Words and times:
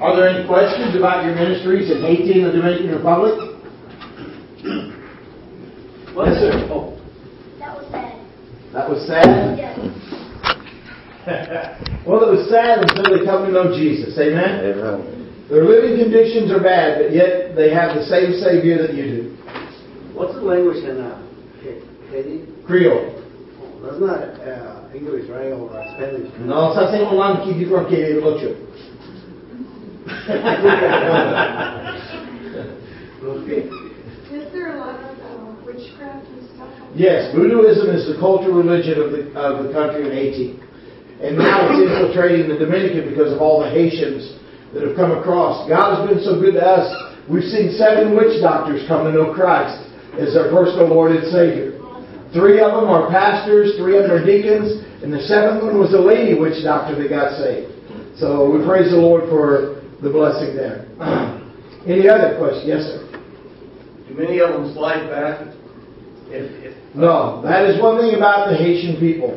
Are 0.00 0.14
there 0.14 0.28
any 0.28 0.46
questions 0.46 0.94
about 0.94 1.24
your 1.24 1.34
ministries 1.34 1.90
in 1.90 2.00
Haiti 2.02 2.38
and 2.38 2.46
the 2.46 2.52
Dominican 2.52 2.94
Republic? 2.94 3.34
Yes, 6.14 6.38
sir. 6.38 6.68
Oh, 6.70 6.94
That 7.58 7.74
was 7.74 7.90
sad. 7.90 8.14
that 8.72 8.86
was 8.90 9.06
sad. 9.06 9.58
Yes. 9.58 9.74
well, 12.06 12.22
it 12.22 12.30
was 12.30 12.46
sad 12.48 12.78
until 12.78 13.10
they 13.10 13.24
come 13.26 13.46
to 13.46 13.52
know 13.52 13.74
Jesus. 13.74 14.14
Amen. 14.18 14.70
Amen. 14.70 15.46
Their 15.50 15.64
living 15.64 15.98
conditions 15.98 16.52
are 16.52 16.62
bad, 16.62 17.02
but 17.02 17.12
yet 17.12 17.56
they 17.56 17.74
have 17.74 17.96
the 17.96 18.04
same 18.06 18.38
Savior 18.38 18.78
that 18.86 18.94
you 18.94 19.02
do. 19.02 19.22
What's 20.14 20.34
the 20.34 20.42
language 20.42 20.78
in 20.84 21.00
uh, 21.00 21.18
Haiti? 22.10 22.46
Creole. 22.66 23.18
Oh, 23.62 23.82
that's 23.82 23.98
not 23.98 24.22
uh, 24.46 24.94
English, 24.94 25.28
right? 25.28 25.50
Or 25.50 25.70
uh, 25.74 25.94
Spanish. 25.96 26.30
Non, 26.46 26.72
ça 26.74 26.86
c'est 26.92 27.02
une 27.02 27.16
langue 27.18 27.42
qui 27.42 27.54
différente 27.54 27.88
qui 27.88 27.96
est 27.96 28.14
l'autre. 28.14 28.44
Okay. 28.44 28.54
Is 30.28 30.34
there 34.52 34.76
a 34.76 34.78
lot 34.78 35.00
of 35.00 35.16
uh, 35.24 35.56
witchcraft 35.64 36.28
and 36.28 36.44
stuff? 36.52 36.68
Yes, 36.94 37.32
Voodooism 37.34 37.88
is 37.96 38.04
the 38.12 38.20
cultural 38.20 38.60
religion 38.60 39.00
of 39.00 39.08
the, 39.12 39.32
of 39.32 39.64
the 39.64 39.72
country 39.72 40.04
in 40.04 40.12
Haiti. 40.12 40.60
And 41.24 41.38
now 41.38 41.72
it's 41.72 41.80
infiltrating 41.80 42.52
the 42.52 42.60
Dominican 42.60 43.08
because 43.08 43.32
of 43.32 43.40
all 43.40 43.64
the 43.64 43.70
Haitians 43.70 44.36
that 44.74 44.84
have 44.84 44.94
come 44.96 45.16
across. 45.16 45.66
God 45.66 45.96
has 45.96 46.04
been 46.04 46.20
so 46.20 46.36
good 46.38 46.60
to 46.60 46.62
us. 46.62 46.92
We've 47.24 47.48
seen 47.48 47.72
seven 47.80 48.12
witch 48.14 48.42
doctors 48.44 48.84
come 48.84 49.08
to 49.08 49.12
know 49.12 49.32
Christ 49.32 49.80
as 50.20 50.36
their 50.36 50.52
personal 50.52 50.92
Lord 50.92 51.16
and 51.16 51.24
Savior. 51.32 51.72
Three 52.36 52.60
of 52.60 52.76
them 52.76 52.92
are 52.92 53.08
pastors, 53.08 53.80
three 53.80 53.96
of 53.96 54.04
them 54.04 54.12
are 54.12 54.24
deacons, 54.24 54.84
and 55.00 55.08
the 55.08 55.24
seventh 55.24 55.64
one 55.64 55.80
was 55.80 55.96
a 55.96 55.98
lady 55.98 56.36
witch 56.38 56.60
doctor 56.62 57.00
that 57.00 57.08
got 57.08 57.40
saved. 57.40 57.72
So 58.20 58.44
we 58.52 58.60
praise 58.68 58.92
the 58.92 59.00
Lord 59.00 59.24
for 59.32 59.77
the 60.02 60.10
blessing 60.10 60.54
there. 60.56 60.86
Any 61.86 62.08
other 62.08 62.36
question? 62.38 62.68
Yes, 62.68 62.82
sir. 62.84 63.04
Do 64.08 64.14
many 64.14 64.38
of 64.40 64.50
them 64.50 64.72
slide 64.74 65.08
back? 65.10 65.40
If, 66.30 66.46
if, 66.64 66.94
No, 66.94 67.42
that 67.42 67.64
is 67.68 67.80
one 67.80 67.98
thing 67.98 68.14
about 68.14 68.50
the 68.50 68.56
Haitian 68.56 69.00
people. 69.00 69.34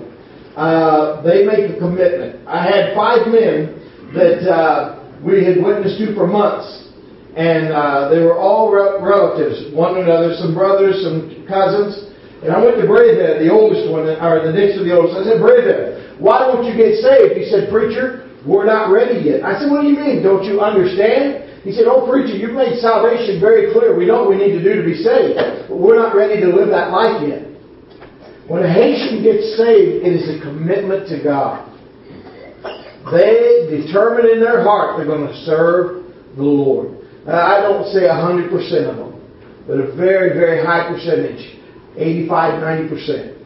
Uh, 0.55 1.21
they 1.23 1.45
make 1.45 1.71
a 1.71 1.79
commitment. 1.79 2.45
I 2.47 2.63
had 2.67 2.93
five 2.95 3.27
men 3.27 3.79
that 4.13 4.43
uh, 4.43 4.99
we 5.23 5.43
had 5.45 5.63
witnessed 5.63 5.97
to 5.99 6.13
for 6.13 6.27
months, 6.27 6.91
and 7.35 7.71
uh, 7.71 8.09
they 8.11 8.19
were 8.19 8.35
all 8.35 8.67
re- 8.69 8.99
relatives, 8.99 9.71
one 9.73 9.95
another, 9.97 10.35
some 10.35 10.53
brothers, 10.53 10.99
some 11.03 11.47
cousins. 11.47 12.11
And 12.43 12.51
I 12.51 12.59
went 12.59 12.75
to 12.81 12.83
Bravehead, 12.89 13.39
the 13.39 13.49
oldest 13.53 13.87
one, 13.89 14.03
or 14.09 14.43
the 14.43 14.51
next 14.51 14.75
to 14.77 14.83
the 14.83 14.91
oldest. 14.91 15.15
I 15.15 15.23
said, 15.23 15.39
Bravehead, 15.39 16.19
why 16.19 16.39
don't 16.51 16.65
you 16.67 16.75
get 16.75 16.99
saved? 16.99 17.39
He 17.39 17.47
said, 17.47 17.71
Preacher, 17.71 18.20
we're 18.45 18.65
not 18.65 18.89
ready 18.91 19.21
yet. 19.21 19.43
I 19.43 19.59
said, 19.59 19.69
What 19.69 19.81
do 19.81 19.87
you 19.87 19.97
mean? 19.97 20.23
Don't 20.23 20.43
you 20.43 20.61
understand? 20.61 21.61
He 21.63 21.71
said, 21.71 21.85
Oh, 21.85 22.09
preacher, 22.09 22.35
you've 22.35 22.57
made 22.57 22.79
salvation 22.79 23.39
very 23.39 23.71
clear. 23.71 23.95
We 23.95 24.05
know 24.05 24.25
what 24.25 24.29
we 24.29 24.37
need 24.37 24.57
to 24.57 24.63
do 24.63 24.81
to 24.81 24.85
be 24.85 24.97
saved, 24.97 25.69
but 25.69 25.77
we're 25.77 25.97
not 25.97 26.15
ready 26.15 26.41
to 26.41 26.47
live 26.47 26.69
that 26.69 26.89
life 26.89 27.21
yet. 27.27 27.45
When 28.49 28.63
a 28.63 28.71
Haitian 28.73 29.23
gets 29.23 29.55
saved, 29.55 30.03
it 30.03 30.13
is 30.13 30.27
a 30.27 30.41
commitment 30.41 31.07
to 31.09 31.23
God. 31.23 31.69
They 33.11 33.67
determine 33.69 34.29
in 34.29 34.39
their 34.39 34.63
heart 34.63 34.97
they're 34.97 35.05
going 35.05 35.27
to 35.27 35.37
serve 35.45 36.05
the 36.35 36.43
Lord. 36.43 36.97
Uh, 37.27 37.31
I 37.31 37.61
don't 37.61 37.85
say 37.93 38.01
100% 38.01 38.51
of 38.89 38.97
them, 38.97 39.21
but 39.67 39.79
a 39.79 39.95
very, 39.95 40.33
very 40.33 40.65
high 40.65 40.91
percentage 40.91 41.59
85, 41.97 42.61
90%. 42.61 43.37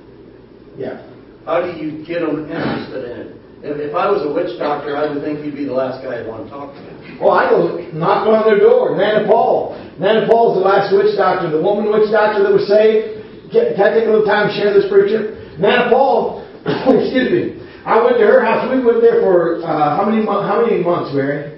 Yeah. 0.77 1.07
how 1.45 1.61
do 1.61 1.71
you 1.77 2.05
get 2.05 2.19
them 2.19 2.49
interested 2.51 3.11
in 3.11 3.27
it? 3.27 3.41
If, 3.65 3.81
if 3.81 3.97
I 3.97 4.05
was 4.13 4.21
a 4.21 4.29
witch 4.29 4.61
doctor, 4.61 4.93
I 4.93 5.09
would 5.09 5.25
think 5.25 5.41
you'd 5.41 5.57
be 5.57 5.65
the 5.65 5.73
last 5.73 6.05
guy 6.05 6.21
I'd 6.21 6.29
want 6.29 6.45
to 6.45 6.49
talk 6.53 6.77
to. 6.77 6.81
Well, 7.17 7.33
I 7.33 7.49
go 7.49 7.81
knock 7.97 8.29
on 8.29 8.45
their 8.45 8.61
door. 8.61 8.93
Nana 8.93 9.25
Paul. 9.25 9.73
Nana 9.97 10.29
Paul's 10.29 10.61
the 10.61 10.61
last 10.61 10.93
witch 10.93 11.17
doctor, 11.17 11.49
the 11.49 11.57
woman 11.57 11.89
witch 11.89 12.13
doctor 12.13 12.45
that 12.45 12.53
was 12.53 12.69
saved. 12.69 13.25
Can, 13.49 13.73
can 13.73 13.81
I 13.81 13.89
take 13.89 14.05
a 14.05 14.13
little 14.13 14.29
time 14.29 14.49
to 14.49 14.53
share 14.53 14.69
this 14.69 14.85
preacher? 14.85 15.49
Nana 15.57 15.89
Paul, 15.89 16.45
excuse 16.93 17.33
me. 17.33 17.43
I 17.89 17.97
went 18.05 18.21
to 18.21 18.25
her 18.29 18.45
house. 18.45 18.69
We 18.69 18.85
went 18.85 19.01
there 19.01 19.25
for 19.25 19.65
uh, 19.65 19.97
how 19.97 20.05
many 20.05 20.21
how 20.21 20.61
many 20.61 20.85
months, 20.85 21.09
Mary? 21.17 21.57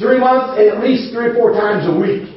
Three 0.00 0.16
months, 0.16 0.56
at 0.56 0.80
least 0.80 1.12
three 1.12 1.32
or 1.32 1.34
four 1.36 1.52
times 1.52 1.84
a 1.84 1.92
week. 1.92 2.32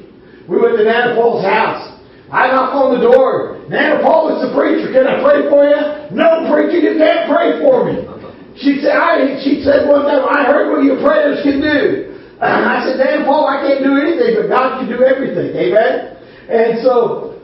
We 0.52 0.60
went 0.60 0.76
to 0.76 0.84
Nana 0.84 1.16
Paul's 1.16 1.44
house. 1.44 1.88
I 2.28 2.52
knock 2.52 2.76
on 2.76 3.00
the 3.00 3.04
door. 3.08 3.64
Nana 3.72 4.04
Paul 4.04 4.36
is 4.36 4.44
the 4.44 4.52
preacher. 4.52 4.92
Can 4.92 5.08
I 5.08 5.24
pray 5.24 5.48
for 5.48 5.64
you? 5.64 5.80
No, 6.12 6.52
preacher, 6.52 6.84
you 6.84 7.00
can't 7.00 7.32
pray 7.32 7.64
for 7.64 7.88
me. 7.88 8.17
She 8.60 8.82
said, 8.82 8.98
I, 8.98 9.38
she 9.46 9.62
said 9.62 9.86
one 9.86 10.10
time, 10.10 10.26
I 10.26 10.50
heard 10.50 10.74
what 10.74 10.84
your 10.84 10.98
prayers 11.02 11.46
can 11.46 11.62
do. 11.62 12.18
And 12.42 12.66
I 12.74 12.86
said, 12.86 12.98
Dan 12.98 13.26
Paul, 13.26 13.46
I 13.46 13.62
can't 13.62 13.84
do 13.84 13.98
anything, 13.98 14.34
but 14.38 14.50
God 14.50 14.82
can 14.82 14.90
do 14.90 15.06
everything. 15.06 15.54
Amen? 15.54 16.18
And 16.50 16.82
so, 16.82 17.38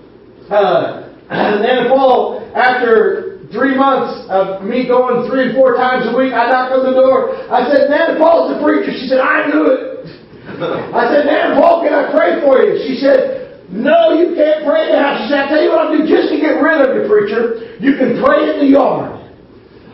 uh, 0.50 1.13
Dan 1.30 1.89
Paul, 1.89 2.42
after 2.56 3.45
three 3.54 3.77
months 3.77 4.25
of 4.30 4.65
me 4.65 4.89
going 4.89 5.30
three 5.30 5.50
and 5.50 5.54
four 5.54 5.77
times 5.77 6.10
a 6.10 6.18
week, 6.18 6.33
I 6.33 6.50
knocked 6.50 6.74
on 6.74 6.86
the 6.89 6.98
door. 6.98 7.38
I 7.54 7.69
said, 7.69 7.94
Dan 7.94 8.18
Paul's 8.18 8.57
the 8.57 8.60
preacher. 8.65 8.89
She 8.98 9.06
said, 9.06 9.21
I 9.21 9.45
knew 9.54 9.69
it. 9.69 9.81
I 10.98 11.13
said, 11.13 11.30
Dan 11.30 11.62
Paul, 11.62 11.86
can 11.86 11.94
I 11.94 12.10
pray 12.10 12.42
for 12.42 12.57
you? 12.57 12.81
She 12.89 12.98
said, 12.98 13.69
no, 13.69 14.18
you 14.18 14.33
can't 14.33 14.65
pray 14.65 14.89
in 14.89 14.98
the 14.98 15.01
house. 15.01 15.25
She 15.25 15.30
said, 15.30 15.45
I'll 15.45 15.50
tell 15.50 15.62
you 15.62 15.69
what 15.69 15.80
I'll 15.86 15.98
do 15.98 16.06
just 16.06 16.30
to 16.30 16.38
get 16.42 16.62
rid 16.62 16.81
of 16.81 16.94
you, 16.98 17.10
preacher. 17.10 17.77
You 17.81 17.98
can 17.98 18.21
pray 18.21 18.50
in 18.50 18.65
the 18.65 18.69
yard. 18.74 19.22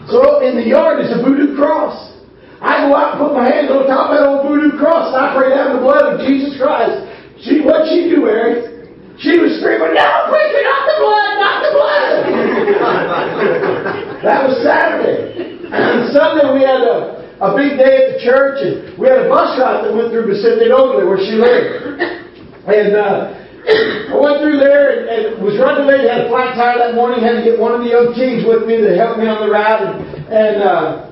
So 0.09 0.41
in 0.41 0.57
the 0.57 0.65
yard 0.65 1.05
is 1.05 1.13
a 1.13 1.21
voodoo 1.21 1.55
cross. 1.55 2.17
I 2.59 2.89
go 2.89 2.97
out 2.97 3.15
and 3.15 3.21
put 3.23 3.37
my 3.37 3.45
hands 3.45 3.71
on 3.71 3.87
top 3.87 4.11
of 4.11 4.17
that 4.17 4.25
old 4.25 4.43
voodoo 4.49 4.75
cross 4.75 5.13
and 5.13 5.21
I 5.21 5.31
pray 5.37 5.53
down 5.53 5.77
the 5.77 5.83
blood 5.85 6.17
of 6.17 6.25
Jesus 6.25 6.57
Christ. 6.59 7.07
She, 7.39 7.61
what'd 7.61 7.87
she 7.87 8.11
do, 8.11 8.27
Eric? 8.27 8.89
She 9.21 9.37
was 9.39 9.59
screaming, 9.59 9.95
no, 9.95 10.09
preacher, 10.27 10.63
not 10.65 10.83
the 10.87 10.97
blood, 10.99 11.31
not 11.39 11.57
the 11.63 11.71
blood. 11.71 12.11
that 14.27 14.39
was 14.43 14.59
Saturday. 14.63 15.39
And 15.71 16.11
Sunday 16.11 16.51
we 16.51 16.65
had 16.65 16.83
a, 16.83 17.29
a 17.39 17.55
big 17.55 17.77
day 17.77 17.93
at 17.95 18.05
the 18.15 18.19
church 18.19 18.59
and 18.65 18.97
we 18.97 19.07
had 19.07 19.23
a 19.23 19.29
bus 19.29 19.55
route 19.59 19.87
that 19.87 19.93
went 19.93 20.11
through 20.11 20.27
Vicente 20.27 20.67
Noble 20.67 21.05
where 21.07 21.21
she 21.21 21.37
lived. 21.37 22.01
And 22.67 22.95
uh, 22.95 23.39
I 24.09 24.17
went 24.17 24.41
through 24.41 24.57
there 24.57 24.89
and, 24.89 25.01
and 25.09 25.23
was 25.45 25.57
running 25.61 25.85
late, 25.85 26.09
had 26.09 26.25
a 26.25 26.29
flat 26.29 26.57
tire 26.57 26.81
that 26.81 26.95
morning, 26.97 27.21
had 27.21 27.41
to 27.41 27.43
get 27.45 27.59
one 27.59 27.77
of 27.77 27.85
the 27.85 27.93
young 27.93 28.17
teens 28.17 28.41
with 28.41 28.65
me 28.65 28.81
to 28.81 28.97
help 28.97 29.21
me 29.21 29.29
on 29.29 29.45
the 29.45 29.51
route 29.53 29.85
and, 29.85 29.97
and 30.33 30.55
uh, 30.65 31.09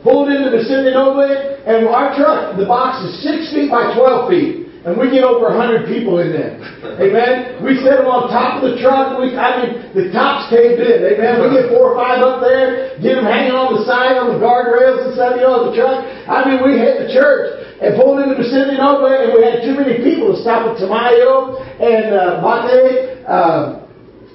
pulled 0.00 0.32
into 0.32 0.48
Vicente 0.48 0.96
Noble 0.96 1.28
and 1.66 1.84
our 1.92 2.16
truck, 2.16 2.56
the 2.56 2.64
box 2.64 3.04
is 3.04 3.20
6 3.20 3.52
feet 3.52 3.68
by 3.68 3.92
12 3.92 4.32
feet. 4.32 4.56
And 4.80 4.96
we 4.96 5.12
get 5.12 5.28
over 5.28 5.52
100 5.52 5.92
people 5.92 6.24
in 6.24 6.32
there. 6.32 6.56
Amen. 7.04 7.60
We 7.60 7.76
set 7.84 8.00
them 8.00 8.08
on 8.08 8.32
top 8.32 8.64
of 8.64 8.72
the 8.72 8.80
truck. 8.80 9.20
We, 9.20 9.36
I 9.36 9.60
mean, 9.60 9.92
the 9.92 10.08
tops 10.08 10.48
caved 10.48 10.80
in. 10.80 11.04
Amen. 11.04 11.44
We 11.44 11.52
get 11.52 11.68
four 11.68 11.92
or 11.92 12.00
five 12.00 12.24
up 12.24 12.40
there, 12.40 12.96
get 12.96 13.20
them 13.20 13.28
hanging 13.28 13.52
on 13.52 13.76
the 13.76 13.84
side 13.84 14.16
on 14.16 14.32
the 14.32 14.40
guardrails 14.40 15.12
stuff, 15.12 15.36
you 15.36 15.44
know, 15.44 15.68
the 15.68 15.76
truck. 15.76 16.00
I 16.24 16.48
mean, 16.48 16.64
we 16.64 16.80
hit 16.80 16.96
the 17.04 17.12
church 17.12 17.59
and 17.80 17.96
pulled 17.96 18.20
into 18.20 18.36
Vicente 18.36 18.76
Noble, 18.76 19.08
and 19.08 19.32
we 19.32 19.40
had 19.40 19.64
too 19.64 19.72
many 19.72 20.04
people 20.04 20.36
to 20.36 20.38
stop 20.44 20.68
at 20.68 20.76
Tamayo 20.76 21.56
and 21.80 22.12
uh, 22.12 22.44
Batey, 22.44 23.24
uh, 23.24 23.80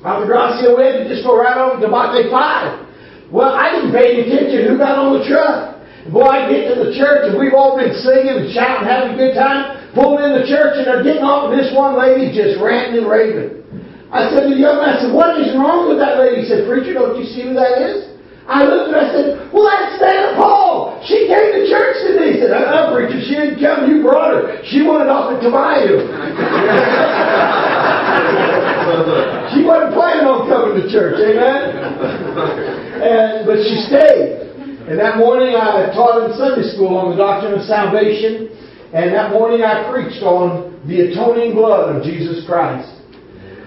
Altagracia. 0.02 0.74
We 0.74 0.82
had 0.82 1.06
to 1.06 1.06
just 1.06 1.22
go 1.22 1.38
right 1.38 1.54
on 1.54 1.78
to 1.78 1.88
Batey 1.88 2.34
5. 2.34 3.30
Well, 3.30 3.54
I 3.54 3.70
didn't 3.78 3.94
pay 3.94 4.18
any 4.18 4.34
attention 4.34 4.66
who 4.66 4.78
got 4.82 4.98
on 4.98 5.22
the 5.22 5.24
truck. 5.30 5.78
Boy, 6.10 6.26
I 6.26 6.50
get 6.50 6.74
to 6.74 6.90
the 6.90 6.94
church 6.94 7.34
and 7.34 7.38
we've 7.38 7.54
all 7.54 7.78
been 7.78 7.94
singing 7.98 8.34
and 8.34 8.50
shouting, 8.54 8.86
having 8.86 9.14
a 9.14 9.18
good 9.18 9.34
time. 9.34 9.82
Pull 9.98 10.22
in 10.22 10.38
the 10.38 10.46
church 10.46 10.78
and 10.78 10.86
they're 10.86 11.02
getting 11.02 11.26
off, 11.26 11.50
and 11.50 11.58
this 11.58 11.74
one 11.74 11.98
lady 11.98 12.30
just 12.30 12.62
ranting 12.62 13.02
and 13.02 13.10
raving. 13.10 13.66
I 14.14 14.30
said 14.30 14.46
to 14.46 14.54
the 14.54 14.62
young 14.62 14.78
man, 14.82 14.98
I 14.98 14.98
said, 15.02 15.14
what 15.14 15.34
is 15.42 15.54
wrong 15.58 15.90
with 15.90 15.98
that 15.98 16.22
lady? 16.22 16.46
He 16.46 16.46
said, 16.46 16.70
Preacher, 16.70 16.94
don't 16.94 17.18
you 17.18 17.26
see 17.26 17.50
who 17.50 17.58
that 17.58 17.82
is? 17.82 18.15
I 18.46 18.62
looked 18.62 18.94
and 18.94 19.02
I 19.02 19.10
said, 19.10 19.50
Well, 19.50 19.66
that's 19.66 19.98
Santa 19.98 20.38
Paul. 20.38 21.02
She 21.10 21.26
came 21.26 21.50
to 21.54 21.66
church 21.66 21.98
today. 22.06 22.34
He 22.34 22.40
said, 22.42 22.52
uh, 22.54 22.94
preacher, 22.94 23.18
she 23.22 23.34
didn't 23.34 23.58
come. 23.58 23.90
You 23.90 24.04
brought 24.06 24.38
her. 24.38 24.62
She 24.70 24.86
wanted 24.86 25.10
off 25.10 25.34
at 25.34 25.42
Tamayo. 25.42 25.98
she 29.54 29.66
wasn't 29.66 29.98
planning 29.98 30.30
on 30.30 30.46
coming 30.46 30.78
to 30.78 30.86
church. 30.94 31.18
Amen? 31.26 31.74
And, 33.02 33.50
but 33.50 33.58
she 33.66 33.82
stayed. 33.90 34.46
And 34.90 35.00
that 35.02 35.18
morning 35.18 35.58
I 35.58 35.90
taught 35.94 36.30
in 36.30 36.38
Sunday 36.38 36.70
school 36.74 36.98
on 36.98 37.12
the 37.12 37.18
doctrine 37.18 37.54
of 37.58 37.66
salvation. 37.66 38.50
And 38.94 39.14
that 39.14 39.32
morning 39.34 39.64
I 39.66 39.90
preached 39.90 40.22
on 40.22 40.78
the 40.88 41.02
atoning 41.12 41.56
blood 41.58 41.98
of 41.98 42.04
Jesus 42.06 42.46
Christ. 42.46 42.95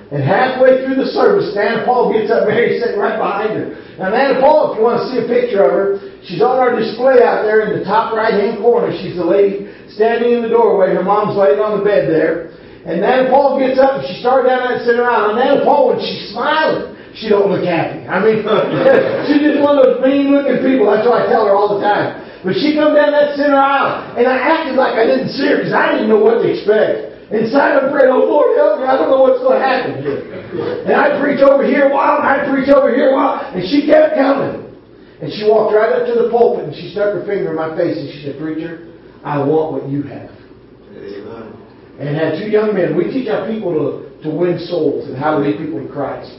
And 0.09 0.25
halfway 0.25 0.81
through 0.81 0.97
the 0.97 1.13
service, 1.13 1.53
Nana 1.53 1.85
Paul 1.85 2.09
gets 2.17 2.33
up, 2.33 2.49
Mary 2.49 2.81
sitting 2.81 2.97
right 2.97 3.21
behind 3.21 3.61
her. 3.61 3.77
Now, 4.01 4.09
Nana 4.09 4.41
Paul, 4.41 4.73
if 4.73 4.81
you 4.81 4.83
want 4.89 5.05
to 5.05 5.07
see 5.13 5.21
a 5.21 5.29
picture 5.29 5.61
of 5.61 5.73
her, 5.77 5.89
she's 6.25 6.41
on 6.41 6.57
our 6.57 6.73
display 6.73 7.21
out 7.21 7.45
there 7.45 7.69
in 7.69 7.77
the 7.77 7.85
top 7.85 8.17
right 8.17 8.33
hand 8.33 8.65
corner. 8.65 8.89
She's 8.89 9.21
the 9.21 9.27
lady 9.29 9.69
standing 9.93 10.33
in 10.33 10.41
the 10.41 10.49
doorway. 10.49 10.97
Her 10.97 11.05
mom's 11.05 11.37
laying 11.37 11.61
on 11.61 11.77
the 11.77 11.85
bed 11.85 12.09
there. 12.09 12.57
And 12.89 13.05
Nana 13.05 13.29
Paul 13.29 13.61
gets 13.61 13.77
up 13.77 14.01
and 14.01 14.05
she 14.09 14.17
started 14.25 14.49
down 14.49 14.65
there 14.65 14.81
and 14.81 14.85
sitting 14.89 15.05
around. 15.05 15.37
And 15.37 15.45
Nana 15.45 15.61
Paul, 15.61 15.93
when 15.93 16.01
she's 16.01 16.33
smiling, 16.33 16.97
she 17.13 17.29
don't 17.29 17.53
look 17.53 17.69
happy. 17.69 18.09
I 18.09 18.17
mean, 18.25 18.41
she's 19.29 19.45
just 19.45 19.61
one 19.61 19.77
of 19.77 19.85
those 19.85 20.01
mean 20.01 20.33
looking 20.33 20.65
people. 20.65 20.89
That's 20.89 21.05
what 21.05 21.21
I 21.21 21.29
tell 21.29 21.45
her 21.45 21.53
all 21.53 21.77
the 21.77 21.85
time. 21.85 22.25
But 22.41 22.57
she 22.57 22.73
come 22.73 22.97
down 22.97 23.13
that 23.13 23.37
center 23.37 23.59
aisle, 23.59 24.17
and 24.17 24.25
I 24.25 24.39
acted 24.39 24.79
like 24.79 24.95
I 24.95 25.05
didn't 25.05 25.35
see 25.35 25.53
her 25.53 25.59
because 25.59 25.75
I 25.75 25.99
didn't 25.99 26.09
know 26.09 26.23
what 26.23 26.41
to 26.41 26.47
expect. 26.47 27.08
Inside 27.28 27.76
I'm 27.76 27.92
praying, 27.92 28.08
oh 28.08 28.25
Lord, 28.25 28.56
help 28.56 28.80
me, 28.80 28.88
I 28.88 28.97
don't 28.97 29.12
know 29.12 29.20
what's 29.20 29.44
going 29.44 29.61
to 29.61 29.64
happen 29.64 30.00
here. 30.00 30.25
And 30.88 30.97
I 30.97 31.20
preach 31.20 31.44
over 31.44 31.61
here 31.61 31.88
a 31.88 31.92
while, 31.92 32.25
and 32.25 32.28
I 32.28 32.49
preach 32.49 32.73
over 32.73 32.88
here 32.88 33.12
a 33.12 33.14
while, 33.14 33.44
and 33.52 33.61
she 33.68 33.85
kept 33.85 34.16
coming. 34.16 34.64
And 35.20 35.28
she 35.28 35.44
walked 35.44 35.76
right 35.76 35.92
up 35.92 36.08
to 36.08 36.14
the 36.16 36.32
pulpit, 36.32 36.73
and 36.73 36.75
she 36.75 36.88
stuck 36.97 37.12
her 37.12 37.26
finger 37.28 37.52
in 37.52 37.56
my 37.61 37.76
face, 37.76 38.00
and 38.00 38.08
she 38.08 38.25
said, 38.25 38.40
Preacher, 38.40 38.97
I 39.20 39.44
want 39.44 39.76
what 39.76 39.85
you 39.92 40.08
have. 40.08 40.32
Amen. 40.97 41.52
And 42.00 42.16
had 42.16 42.40
two 42.40 42.49
young 42.49 42.73
men. 42.73 42.97
We 42.97 43.12
teach 43.12 43.28
our 43.28 43.44
people 43.44 43.76
to, 43.76 44.23
to 44.25 44.28
win 44.32 44.56
souls 44.64 45.04
and 45.11 45.18
how 45.18 45.37
to 45.37 45.44
lead 45.44 45.58
people 45.58 45.85
to 45.85 45.90
Christ. 45.92 46.32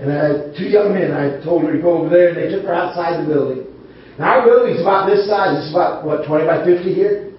And 0.00 0.08
I 0.08 0.16
had 0.16 0.56
two 0.56 0.70
young 0.70 0.94
men. 0.94 1.12
I 1.12 1.44
told 1.44 1.66
her 1.68 1.76
to 1.76 1.82
go 1.82 2.00
over 2.00 2.08
there, 2.08 2.32
and 2.32 2.38
they 2.38 2.48
took 2.48 2.64
her 2.64 2.72
outside 2.72 3.20
the 3.20 3.28
building. 3.28 3.68
Now 4.18 4.40
our 4.40 4.46
building's 4.46 4.80
about 4.80 5.10
this 5.10 5.28
size. 5.28 5.60
It's 5.60 5.74
about 5.74 6.06
what 6.06 6.24
20 6.24 6.46
by 6.46 6.64
50 6.64 6.94
here. 6.94 7.31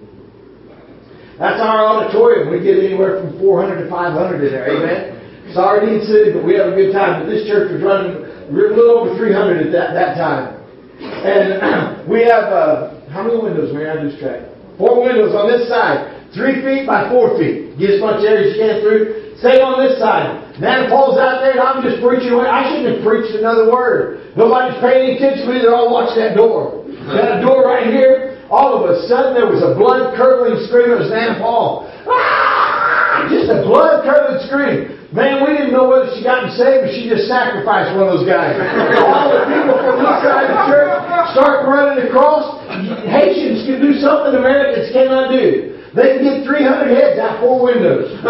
That's 1.38 1.58
our 1.58 1.82
auditorium. 1.82 2.50
We 2.50 2.62
get 2.62 2.78
anywhere 2.78 3.20
from 3.20 3.38
400 3.38 3.84
to 3.84 3.90
500 3.90 4.44
in 4.44 4.52
there. 4.52 4.70
Amen. 4.70 5.52
Sardine 5.52 6.00
City, 6.06 6.32
but 6.32 6.46
we 6.46 6.54
have 6.54 6.72
a 6.72 6.76
good 6.76 6.94
time. 6.94 7.22
But 7.22 7.30
this 7.30 7.46
church 7.46 7.70
was 7.74 7.82
running 7.82 8.22
a 8.22 8.52
little 8.52 9.02
over 9.02 9.18
300 9.18 9.66
at 9.66 9.72
that, 9.72 9.88
that 9.94 10.14
time. 10.14 10.62
And 11.00 12.06
we 12.10 12.22
have, 12.24 12.48
uh, 12.54 13.10
how 13.10 13.26
many 13.26 13.36
windows, 13.36 13.74
Mary? 13.74 13.90
I 13.90 13.98
lose 13.98 14.18
track. 14.18 14.46
Four 14.78 15.02
windows 15.02 15.34
on 15.34 15.50
this 15.50 15.68
side. 15.68 16.14
Three 16.34 16.62
feet 16.62 16.86
by 16.86 17.10
four 17.10 17.38
feet. 17.38 17.78
Get 17.78 17.98
as 17.98 18.00
much 18.02 18.22
air 18.26 18.42
as 18.42 18.54
you 18.54 18.58
can 18.58 18.82
through. 18.82 19.38
Same 19.38 19.62
on 19.62 19.82
this 19.82 19.98
side. 19.98 20.58
Man 20.58 20.90
Paul's 20.90 21.18
out 21.18 21.42
there 21.42 21.58
and 21.58 21.62
I'm 21.62 21.82
just 21.82 22.02
preaching 22.02 22.32
away. 22.34 22.46
I 22.46 22.70
shouldn't 22.70 22.98
have 22.98 23.02
preached 23.06 23.34
another 23.34 23.70
word. 23.70 24.34
Nobody's 24.34 24.78
paying 24.82 25.14
attention 25.14 25.46
to 25.46 25.52
me. 25.52 25.62
They're 25.62 25.74
all 25.74 25.92
watching 25.92 26.22
that 26.22 26.34
door. 26.34 26.86
Got 27.06 27.38
a 27.38 27.42
door 27.42 27.66
right 27.66 27.86
here. 27.86 28.23
All 28.50 28.76
of 28.76 28.90
a 28.90 29.06
sudden 29.08 29.34
there 29.34 29.48
was 29.48 29.62
a 29.64 29.74
blood 29.74 30.16
curdling 30.16 30.60
scream. 30.68 30.92
It 30.92 31.00
was 31.00 31.10
Nana 31.10 31.40
Paul. 31.40 31.88
Ah! 32.06 33.28
Just 33.30 33.48
a 33.48 33.62
blood 33.64 34.04
curdling 34.04 34.40
scream. 34.46 34.94
Man, 35.14 35.46
we 35.46 35.54
didn't 35.54 35.70
know 35.70 35.86
whether 35.86 36.10
she 36.10 36.26
got 36.26 36.50
saved 36.58 36.84
or 36.84 36.90
she 36.90 37.06
just 37.06 37.30
sacrificed 37.30 37.94
one 37.94 38.10
of 38.10 38.18
those 38.18 38.26
guys. 38.26 38.58
All 38.98 39.30
the 39.30 39.46
people 39.46 39.78
from 39.78 40.02
this 40.02 40.18
side 40.26 40.50
of 40.50 40.58
the 40.58 40.66
church 40.66 40.90
start 41.30 41.70
running 41.70 42.10
across. 42.10 42.58
Haitians 43.06 43.62
can 43.62 43.78
do 43.78 43.94
something 44.02 44.34
Americans 44.34 44.90
cannot 44.90 45.30
do. 45.30 45.78
They 45.94 46.18
can 46.18 46.26
get 46.26 46.42
300 46.42 46.90
heads 46.90 47.22
out 47.22 47.38
four 47.38 47.62
windows. 47.62 48.10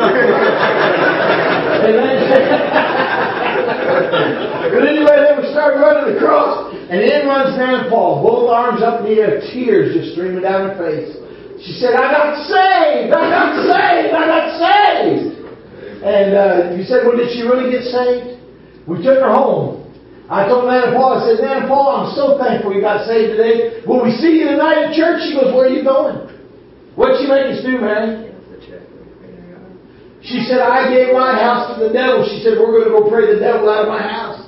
and 1.89 1.97
but 3.65 4.85
anyway, 4.85 5.17
they 5.25 5.33
would 5.37 5.49
start 5.53 5.81
running 5.81 6.17
across, 6.17 6.74
and 6.91 7.01
in 7.01 7.27
runs 7.27 7.57
Paul, 7.89 8.21
both 8.21 8.51
arms 8.51 8.83
up 8.83 9.01
in 9.01 9.15
the 9.15 9.21
air, 9.21 9.41
tears 9.53 9.97
just 9.97 10.13
streaming 10.13 10.43
down 10.43 10.69
her 10.69 10.77
face. 10.77 11.17
She 11.65 11.73
said, 11.81 11.97
I 11.97 12.13
got 12.13 12.45
saved! 12.45 13.09
I 13.15 13.25
got 13.33 13.51
saved! 13.65 14.13
I 14.13 14.25
got 14.29 14.47
saved! 14.61 15.35
And 16.05 16.29
uh, 16.37 16.77
you 16.77 16.85
said, 16.85 17.09
well, 17.09 17.17
did 17.17 17.33
she 17.33 17.41
really 17.41 17.73
get 17.73 17.89
saved? 17.89 18.37
We 18.85 19.01
took 19.01 19.17
her 19.25 19.33
home. 19.33 19.81
I 20.29 20.45
told 20.45 20.69
Nana 20.69 20.93
Paul, 20.93 21.21
I 21.21 21.25
said, 21.25 21.41
Nana 21.41 21.65
Paul, 21.69 22.05
I'm 22.05 22.11
so 22.13 22.37
thankful 22.37 22.77
you 22.77 22.85
got 22.85 23.09
saved 23.09 23.37
today. 23.37 23.81
Will 23.89 24.05
we 24.05 24.13
see 24.21 24.37
you 24.37 24.53
tonight 24.53 24.89
at 24.89 24.97
church? 24.97 25.25
She 25.25 25.33
goes, 25.33 25.57
where 25.57 25.69
are 25.69 25.73
you 25.73 25.85
going? 25.85 26.29
What'd 26.97 27.17
she 27.21 27.29
make 27.29 27.49
us 27.57 27.65
do, 27.65 27.81
Mary? 27.81 28.33
She 30.21 30.45
said, 30.49 30.61
I 30.61 30.89
gave 30.89 31.13
my 31.13 31.37
house 31.37 31.77
to 31.77 31.85
the 31.85 31.93
devil. 31.93 32.25
She 32.25 32.41
said, 32.41 32.57
we're 32.57 32.73
going 32.73 32.89
to 32.89 32.97
go 32.97 33.09
pray 33.09 33.33
the 33.33 33.41
devil 33.41 33.69
out 33.69 33.85
of 33.85 33.93
my 33.93 34.01
house. 34.01 34.41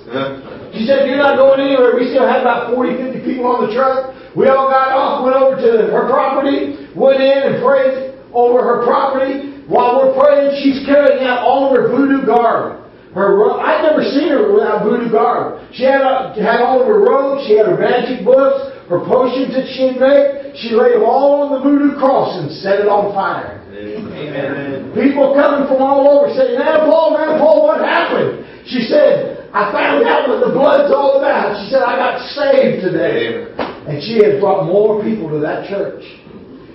She 0.76 0.84
said, 0.84 1.08
you're 1.08 1.16
not 1.16 1.40
going 1.40 1.60
anywhere. 1.64 1.96
We 1.96 2.12
still 2.12 2.28
had 2.28 2.44
about 2.44 2.76
40, 2.76 3.00
50 3.00 3.24
people 3.24 3.48
on 3.48 3.64
the 3.64 3.72
truck. 3.72 4.12
We 4.36 4.52
all 4.52 4.68
got 4.68 4.92
off, 4.92 5.24
went 5.24 5.32
over 5.32 5.56
to 5.56 5.88
her 5.88 6.04
property, 6.04 6.92
went 6.92 7.24
in 7.24 7.38
and 7.48 7.64
prayed 7.64 8.20
over 8.36 8.60
her 8.60 8.84
property. 8.84 9.64
While 9.64 10.04
we're 10.04 10.14
praying, 10.20 10.60
she's 10.60 10.84
carrying 10.84 11.24
out 11.24 11.40
all 11.40 11.66
of 11.66 11.72
her 11.72 11.88
voodoo 11.88 12.28
garb. 12.28 12.84
Her 13.16 13.32
I'd 13.64 13.80
never 13.80 14.04
seen 14.04 14.28
her 14.28 14.52
without 14.52 14.84
voodoo 14.84 15.08
garb. 15.08 15.64
She 15.72 15.88
had, 15.88 16.04
a, 16.04 16.36
had 16.36 16.60
all 16.60 16.84
of 16.84 16.86
her 16.86 17.00
robes, 17.00 17.48
she 17.48 17.56
had 17.56 17.64
her 17.64 17.80
magic 17.80 18.28
books, 18.28 18.76
her 18.92 19.00
potions 19.08 19.56
that 19.56 19.72
she 19.72 19.88
had 19.88 19.96
made. 19.96 20.52
She 20.60 20.76
laid 20.76 21.00
them 21.00 21.08
all 21.08 21.40
on 21.40 21.56
the 21.56 21.60
voodoo 21.64 21.96
cross 21.96 22.36
and 22.36 22.52
set 22.60 22.84
it 22.84 22.88
on 22.92 23.16
fire. 23.16 23.64
Amen. 23.72 24.92
People 24.92 25.32
coming 25.32 25.64
from 25.68 25.80
all 25.80 26.04
over 26.04 26.28
saying, 26.36 26.60
Nana 26.60 26.84
Paul, 26.84 27.16
Nana 27.16 27.40
Paul, 27.40 27.64
what 27.64 27.80
happened? 27.80 28.44
She 28.68 28.84
said, 28.84 29.45
I 29.56 29.72
found 29.72 30.04
out 30.04 30.28
what 30.28 30.44
the 30.44 30.52
blood's 30.52 30.92
all 30.92 31.16
about. 31.16 31.56
She 31.64 31.72
said, 31.72 31.80
I 31.80 31.96
got 31.96 32.20
saved 32.36 32.84
today. 32.84 33.48
And 33.88 34.04
she 34.04 34.20
has 34.20 34.38
brought 34.38 34.66
more 34.68 35.02
people 35.02 35.30
to 35.30 35.40
that 35.40 35.64
church. 35.64 36.04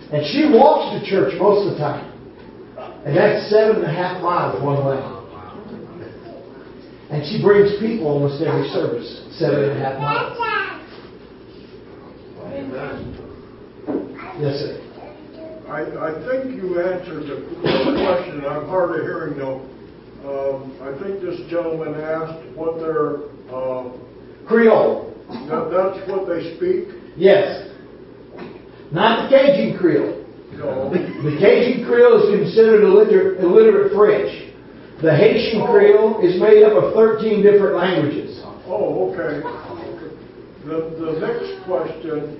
And 0.09 0.25
she 0.33 0.49
walks 0.49 0.89
to 0.97 1.05
church 1.05 1.37
most 1.37 1.69
of 1.69 1.73
the 1.73 1.77
time. 1.77 2.09
And 3.05 3.15
that's 3.15 3.51
seven 3.53 3.85
and 3.85 3.85
a 3.85 3.93
half 3.93 4.17
miles 4.23 4.57
one 4.65 4.81
way. 4.81 4.97
And 7.13 7.21
she 7.29 7.37
brings 7.37 7.77
people 7.77 8.07
almost 8.07 8.41
every 8.41 8.67
service, 8.69 9.29
seven 9.37 9.61
and 9.69 9.77
a 9.77 9.79
half 9.83 10.01
miles. 10.01 10.37
Yes, 14.41 14.57
sir. 14.57 14.81
I, 15.69 15.85
I 15.85 16.11
think 16.25 16.57
you 16.57 16.81
answered 16.81 17.29
the 17.29 17.45
question. 17.61 18.41
I'm 18.43 18.65
hard 18.67 18.97
of 18.99 19.05
hearing 19.05 19.37
though. 19.37 19.69
Um, 20.25 20.77
I 20.81 20.91
think 21.01 21.21
this 21.21 21.39
gentleman 21.49 21.95
asked 21.99 22.45
what 22.55 22.77
their, 22.79 23.23
uh, 23.49 23.89
Creole. 24.47 25.13
that, 25.49 25.71
that's 25.73 26.09
what 26.09 26.27
they 26.27 26.55
speak. 26.57 26.93
Yes. 27.17 27.69
Not 28.91 29.29
the 29.29 29.37
Cajun 29.37 29.77
Creole. 29.79 30.25
No. 30.53 30.89
The 30.91 31.37
Cajun 31.39 31.85
Creole 31.85 32.21
is 32.21 32.39
considered 32.39 32.81
illiter- 32.81 33.39
illiterate 33.39 33.93
French. 33.93 34.51
The 35.01 35.15
Haitian 35.15 35.65
Creole 35.65 36.21
is 36.21 36.39
made 36.39 36.61
up 36.61 36.73
of 36.73 36.93
13 36.93 37.41
different 37.41 37.75
languages. 37.75 38.39
Oh, 38.67 39.09
okay. 39.09 39.41
The, 40.65 40.93
the 41.01 41.19
next 41.19 41.65
question, 41.65 42.37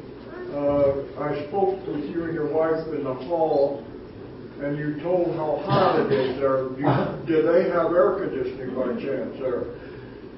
uh, 0.54 1.20
I 1.24 1.48
spoke 1.48 1.82
with 1.88 2.06
you 2.06 2.26
and 2.26 2.34
your 2.36 2.54
wife 2.54 2.86
in 2.94 3.04
the 3.04 3.14
hall, 3.16 3.84
and 4.62 4.78
you 4.78 5.02
told 5.02 5.36
how 5.36 5.58
hot 5.66 6.00
it 6.00 6.14
is 6.14 6.38
there. 6.40 6.70
Do, 7.26 7.34
you, 7.34 7.42
they 7.42 7.70
have 7.74 7.90
air 7.92 8.22
conditioning 8.22 8.76
by 8.78 8.94
chance 9.02 9.34
there? 9.42 9.74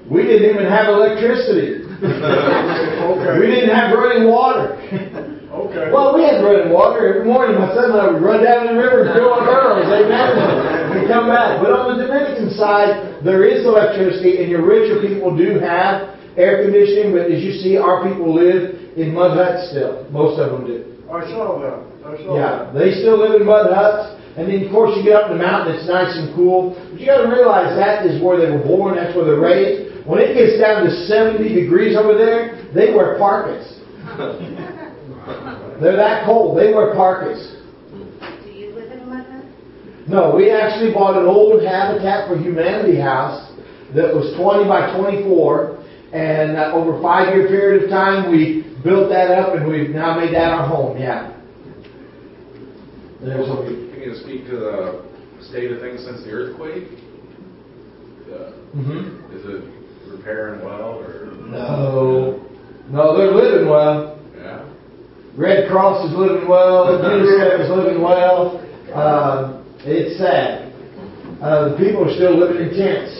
We 0.08 0.24
didn't 0.24 0.50
even 0.50 0.66
have 0.68 0.88
electricity. 0.88 1.84
Okay. 3.04 3.38
We 3.38 3.46
didn't 3.52 3.76
have 3.76 3.92
running 3.92 4.28
water. 4.28 4.80
Okay. 4.80 5.92
Well, 5.92 6.16
we 6.16 6.24
had 6.24 6.40
running 6.40 6.72
water 6.72 7.04
every 7.06 7.24
morning. 7.28 7.60
My 7.60 7.68
son 7.74 7.92
and 7.92 8.00
I 8.00 8.10
would 8.10 8.22
run 8.22 8.42
down 8.42 8.66
the 8.66 8.80
river 8.80 9.04
and 9.04 9.14
fill 9.14 9.28
our 9.28 9.44
barrels, 9.44 9.86
amen, 9.86 10.98
and 10.98 11.06
come 11.06 11.28
back. 11.28 11.60
But 11.60 11.70
on 11.72 11.96
the 11.96 12.06
Dominican 12.06 12.50
side, 12.56 13.20
there 13.22 13.44
is 13.44 13.64
electricity, 13.64 14.40
and 14.42 14.50
your 14.50 14.64
richer 14.64 15.04
people 15.04 15.36
do 15.36 15.60
have 15.60 16.16
air 16.36 16.64
conditioning. 16.64 17.12
But 17.12 17.30
as 17.30 17.44
you 17.44 17.60
see, 17.60 17.76
our 17.76 18.02
people 18.08 18.32
live 18.34 18.96
in 18.96 19.12
mud 19.12 19.36
huts 19.36 19.70
still. 19.70 20.08
Most 20.10 20.40
of 20.40 20.50
them 20.50 20.66
do. 20.66 21.04
I 21.12 21.22
saw 21.28 21.60
that. 21.60 21.93
I 22.04 22.16
saw 22.20 22.36
Yeah, 22.36 22.72
they 22.76 23.00
still 23.00 23.18
live 23.18 23.40
in 23.40 23.46
mud 23.46 23.72
huts. 23.72 24.20
And 24.36 24.50
then, 24.50 24.66
of 24.66 24.72
course, 24.72 24.98
you 24.98 25.04
get 25.06 25.14
up 25.14 25.30
in 25.30 25.38
the 25.38 25.44
mountain, 25.44 25.76
it's 25.76 25.86
nice 25.86 26.10
and 26.18 26.34
cool. 26.34 26.74
But 26.74 26.98
you 26.98 27.06
got 27.06 27.22
to 27.22 27.30
realize 27.30 27.78
that 27.78 28.04
is 28.04 28.20
where 28.20 28.34
they 28.34 28.50
were 28.50 28.62
born, 28.66 28.96
that's 28.96 29.14
where 29.14 29.24
they're 29.24 29.38
raised. 29.38 30.06
When 30.06 30.18
it 30.18 30.34
gets 30.34 30.58
down 30.60 30.84
to 30.84 30.90
70 31.06 31.54
degrees 31.54 31.96
over 31.96 32.18
there, 32.18 32.68
they 32.74 32.92
wear 32.92 33.16
parkas. 33.16 33.80
They're 35.80 35.96
that 35.96 36.26
cold. 36.26 36.58
They 36.58 36.72
wear 36.74 36.94
parkas. 36.94 37.56
Do 38.44 38.50
you 38.50 38.74
live 38.74 38.92
in 38.92 39.00
a 39.00 39.06
mud 39.06 39.26
hut? 39.26 39.44
No, 40.06 40.36
we 40.36 40.50
actually 40.50 40.92
bought 40.92 41.16
an 41.16 41.26
old 41.26 41.62
Habitat 41.64 42.28
for 42.28 42.36
Humanity 42.36 43.00
house 43.00 43.54
that 43.94 44.14
was 44.14 44.34
20 44.36 44.68
by 44.68 44.94
24. 44.98 45.82
And 46.12 46.56
uh, 46.56 46.72
over 46.74 46.98
a 46.98 47.02
five 47.02 47.34
year 47.34 47.48
period 47.48 47.84
of 47.84 47.90
time, 47.90 48.30
we 48.30 48.62
built 48.84 49.08
that 49.10 49.30
up 49.30 49.56
and 49.56 49.66
we've 49.66 49.90
now 49.90 50.18
made 50.18 50.34
that 50.34 50.52
our 50.52 50.68
home. 50.68 50.98
Yeah. 50.98 51.33
There's 53.24 53.48
a, 53.48 53.56
Can 53.56 54.02
you 54.02 54.14
speak 54.22 54.46
to 54.50 54.56
the 54.56 55.02
state 55.48 55.72
of 55.72 55.80
things 55.80 56.04
since 56.04 56.22
the 56.24 56.30
earthquake? 56.30 56.84
Uh, 58.28 58.50
Mhm. 58.76 59.34
Is 59.36 59.44
it 59.46 59.62
repairing 60.10 60.64
well 60.64 61.00
or? 61.00 61.28
No. 61.48 62.40
No, 62.90 63.16
they're 63.16 63.32
living 63.32 63.68
well. 63.68 64.18
Yeah. 64.36 64.60
Red 65.36 65.70
Cross 65.70 66.10
is 66.10 66.16
living 66.16 66.46
well. 66.48 66.86
UNICEF 67.00 67.60
is 67.64 67.70
living 67.70 68.02
well. 68.02 68.60
Uh, 68.92 69.60
it's 69.84 70.18
sad. 70.18 70.72
Uh, 71.40 71.68
the 71.70 71.76
people 71.76 72.04
are 72.08 72.14
still 72.14 72.36
living 72.36 72.68
in 72.68 72.76
tents. 72.76 73.12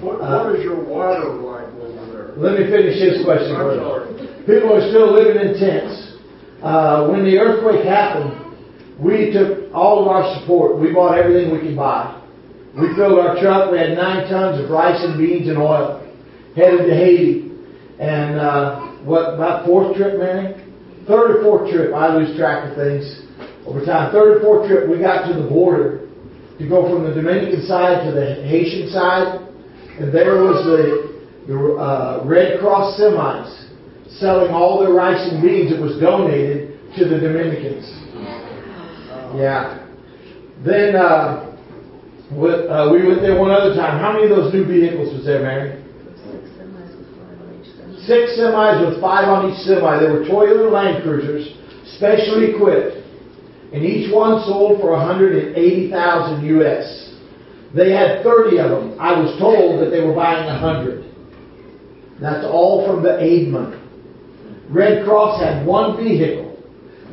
What, 0.00 0.20
Uh, 0.20 0.44
what 0.44 0.56
is 0.56 0.64
your 0.64 0.76
water 0.84 1.28
like 1.40 1.66
over 1.80 2.12
there? 2.12 2.32
Let 2.36 2.58
me 2.60 2.66
finish 2.66 3.00
this 3.00 3.24
question 3.24 3.56
I'm 3.56 3.76
sorry. 3.78 4.08
People 4.46 4.74
are 4.76 4.88
still 4.90 5.12
living 5.12 5.40
in 5.40 5.58
tents. 5.58 6.18
Uh, 6.62 7.08
when 7.08 7.24
the 7.24 7.38
earthquake 7.38 7.84
happened, 7.84 8.32
we 8.98 9.32
took 9.32 9.72
all 9.74 10.02
of 10.02 10.08
our 10.08 10.40
support. 10.40 10.78
We 10.78 10.92
bought 10.92 11.18
everything 11.18 11.52
we 11.52 11.60
could 11.60 11.76
buy. 11.76 12.20
We 12.74 12.94
filled 12.94 13.18
our 13.18 13.40
truck. 13.40 13.70
We 13.70 13.78
had 13.78 13.96
nine 13.96 14.28
tons 14.28 14.62
of 14.62 14.70
rice 14.70 15.02
and 15.02 15.18
beans 15.18 15.48
and 15.48 15.58
oil. 15.58 16.00
Headed 16.56 16.86
to 16.86 16.94
Haiti. 16.94 17.50
And 17.98 18.38
uh, 18.38 18.80
what, 19.04 19.34
about 19.34 19.66
fourth 19.66 19.96
trip, 19.96 20.18
Mary? 20.18 20.64
third 21.06 21.36
or 21.36 21.42
fourth 21.42 21.70
trip, 21.70 21.94
I 21.94 22.14
lose 22.16 22.36
track 22.36 22.70
of 22.70 22.76
things 22.76 23.22
over 23.66 23.84
time. 23.84 24.12
Third 24.12 24.38
or 24.38 24.40
fourth 24.40 24.68
trip, 24.68 24.88
we 24.88 24.98
got 24.98 25.28
to 25.28 25.34
the 25.34 25.48
border 25.48 26.08
to 26.58 26.68
go 26.68 26.88
from 26.88 27.04
the 27.04 27.14
Dominican 27.14 27.66
side 27.66 28.04
to 28.06 28.12
the 28.12 28.46
Haitian 28.46 28.90
side, 28.90 29.40
and 29.98 30.12
there 30.12 30.42
was 30.42 30.64
the, 30.64 31.52
the 31.52 31.56
uh, 31.76 32.22
Red 32.24 32.60
Cross 32.60 33.00
semis 33.00 33.60
selling 34.18 34.52
all 34.52 34.80
their 34.80 34.92
rice 34.92 35.28
and 35.30 35.42
beans 35.42 35.72
that 35.72 35.80
was 35.80 35.98
donated 36.00 36.78
to 36.96 37.04
the 37.08 37.18
Dominicans. 37.18 38.03
Yeah. 39.34 39.86
Then 40.64 40.94
uh, 40.94 41.56
with, 42.30 42.70
uh, 42.70 42.88
we 42.92 43.06
went 43.06 43.20
there 43.20 43.38
one 43.38 43.50
other 43.50 43.74
time. 43.74 44.00
How 44.00 44.12
many 44.12 44.30
of 44.30 44.30
those 44.30 44.54
new 44.54 44.64
vehicles 44.64 45.12
was 45.12 45.24
there, 45.24 45.42
Mary? 45.42 45.82
Six 48.06 48.38
semis 48.38 48.84
with 48.84 49.00
five 49.00 49.28
on 49.28 49.50
each 49.50 49.58
semi. 49.64 49.98
They 49.98 50.10
were 50.12 50.24
Toyota 50.24 50.70
Land 50.70 51.02
Cruisers, 51.02 51.56
specially 51.96 52.54
equipped, 52.54 52.96
and 53.72 53.82
each 53.82 54.12
one 54.12 54.44
sold 54.44 54.80
for 54.80 54.92
180,000 54.92 56.46
US. 56.60 57.14
They 57.74 57.92
had 57.92 58.22
30 58.22 58.58
of 58.58 58.70
them. 58.70 59.00
I 59.00 59.18
was 59.18 59.36
told 59.38 59.80
that 59.80 59.90
they 59.90 60.04
were 60.04 60.14
buying 60.14 60.46
100. 60.46 61.04
That's 62.20 62.44
all 62.44 62.86
from 62.86 63.02
the 63.02 63.20
aid 63.20 63.48
money. 63.48 63.80
Red 64.68 65.04
Cross 65.04 65.42
had 65.42 65.66
one 65.66 65.96
vehicle 65.96 66.56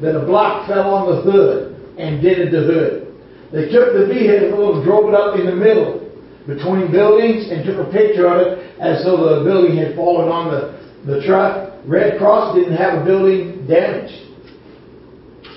that 0.02 0.16
a 0.16 0.26
block 0.26 0.68
fell 0.68 0.94
on 0.94 1.16
the 1.16 1.22
hood 1.22 1.71
and 1.98 2.22
dented 2.22 2.52
the 2.52 2.62
hood. 2.62 3.12
They 3.52 3.68
took 3.70 3.94
the 3.94 4.08
vehicle 4.08 4.76
and 4.76 4.84
drove 4.84 5.10
it 5.10 5.16
up 5.16 5.38
in 5.38 5.46
the 5.46 5.56
middle 5.56 6.02
between 6.48 6.92
buildings 6.92 7.52
and 7.52 7.66
took 7.66 7.78
a 7.86 7.92
picture 7.92 8.28
of 8.28 8.42
it 8.42 8.80
as 8.80 9.04
though 9.04 9.40
the 9.40 9.44
building 9.44 9.78
had 9.78 9.96
fallen 9.96 10.30
on 10.30 10.50
the, 10.50 10.80
the 11.06 11.26
truck. 11.26 11.74
Red 11.86 12.18
Cross 12.18 12.56
didn't 12.56 12.78
have 12.78 13.02
a 13.02 13.06
building 13.06 13.68
damaged 13.68 14.32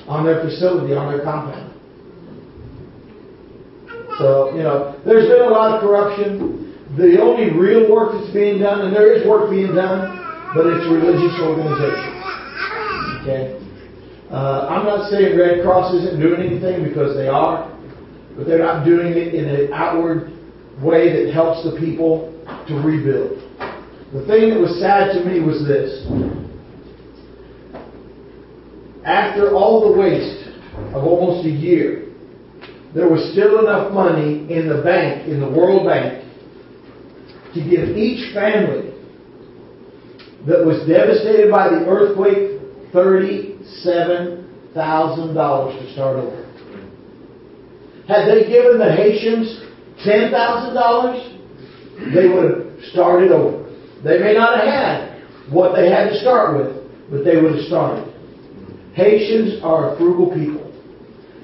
on 0.06 0.24
their 0.24 0.42
facility, 0.42 0.94
on 0.94 1.12
their 1.12 1.24
compound. 1.24 1.72
So, 4.18 4.54
you 4.54 4.62
know, 4.62 5.00
there's 5.04 5.28
been 5.28 5.42
a 5.42 5.50
lot 5.50 5.74
of 5.74 5.80
corruption. 5.80 6.76
The 6.96 7.20
only 7.20 7.50
real 7.50 7.90
work 7.90 8.12
that's 8.14 8.32
being 8.32 8.60
done, 8.60 8.82
and 8.86 8.94
there 8.94 9.12
is 9.14 9.26
work 9.26 9.50
being 9.50 9.74
done, 9.74 10.22
but 10.54 10.66
it's 10.66 10.86
religious 10.86 11.34
organizations. 11.40 12.22
Okay? 13.22 13.63
Uh, 14.30 14.66
I'm 14.70 14.84
not 14.84 15.10
saying 15.10 15.38
Red 15.38 15.62
Cross 15.62 15.94
isn't 15.94 16.20
doing 16.20 16.40
anything 16.40 16.82
because 16.82 17.16
they 17.16 17.28
are, 17.28 17.70
but 18.36 18.46
they're 18.46 18.58
not 18.58 18.84
doing 18.84 19.12
it 19.12 19.34
in 19.34 19.44
an 19.44 19.72
outward 19.72 20.32
way 20.82 21.12
that 21.12 21.32
helps 21.32 21.62
the 21.64 21.76
people 21.78 22.32
to 22.66 22.74
rebuild. 22.74 23.38
The 24.12 24.24
thing 24.26 24.50
that 24.50 24.60
was 24.60 24.80
sad 24.80 25.12
to 25.14 25.24
me 25.24 25.40
was 25.40 25.66
this. 25.66 26.06
After 29.04 29.54
all 29.54 29.92
the 29.92 29.98
waste 29.98 30.48
of 30.94 31.04
almost 31.04 31.46
a 31.46 31.50
year, 31.50 32.08
there 32.94 33.08
was 33.08 33.32
still 33.32 33.60
enough 33.60 33.92
money 33.92 34.50
in 34.50 34.68
the 34.68 34.80
bank, 34.82 35.28
in 35.28 35.40
the 35.40 35.48
World 35.48 35.86
Bank, 35.86 36.24
to 37.54 37.60
give 37.60 37.96
each 37.96 38.32
family 38.32 38.94
that 40.46 40.64
was 40.64 40.86
devastated 40.88 41.50
by 41.50 41.68
the 41.68 41.86
earthquake 41.86 42.54
$37,000 42.94 44.74
to 44.74 45.92
start 45.92 46.16
over. 46.16 46.40
Had 48.06 48.28
they 48.28 48.46
given 48.48 48.78
the 48.78 48.92
Haitians 48.94 49.60
$10,000, 50.06 52.14
they 52.14 52.28
would 52.28 52.44
have 52.44 52.62
started 52.92 53.32
over. 53.32 53.64
They 54.04 54.18
may 54.18 54.34
not 54.34 54.58
have 54.58 54.68
had 54.68 55.22
what 55.50 55.74
they 55.74 55.90
had 55.90 56.10
to 56.10 56.18
start 56.20 56.56
with, 56.56 56.76
but 57.10 57.24
they 57.24 57.40
would 57.40 57.56
have 57.56 57.64
started. 57.66 58.04
Haitians 58.94 59.62
are 59.62 59.94
a 59.94 59.96
frugal 59.98 60.30
people. 60.34 60.70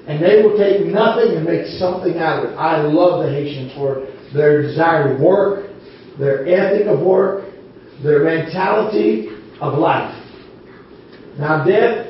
And 0.07 0.23
they 0.23 0.41
will 0.41 0.57
take 0.57 0.87
nothing 0.87 1.35
and 1.35 1.45
make 1.45 1.67
something 1.77 2.17
out 2.17 2.43
of 2.43 2.51
it. 2.51 2.55
I 2.55 2.81
love 2.81 3.23
the 3.23 3.31
Haitians 3.31 3.71
for 3.73 4.07
their 4.33 4.61
desire 4.61 5.15
to 5.15 5.23
work, 5.23 5.69
their 6.17 6.47
ethic 6.47 6.87
of 6.87 7.01
work, 7.01 7.45
their 8.03 8.23
mentality 8.23 9.29
of 9.59 9.77
life. 9.77 10.15
Now, 11.39 11.63
death, 11.63 12.07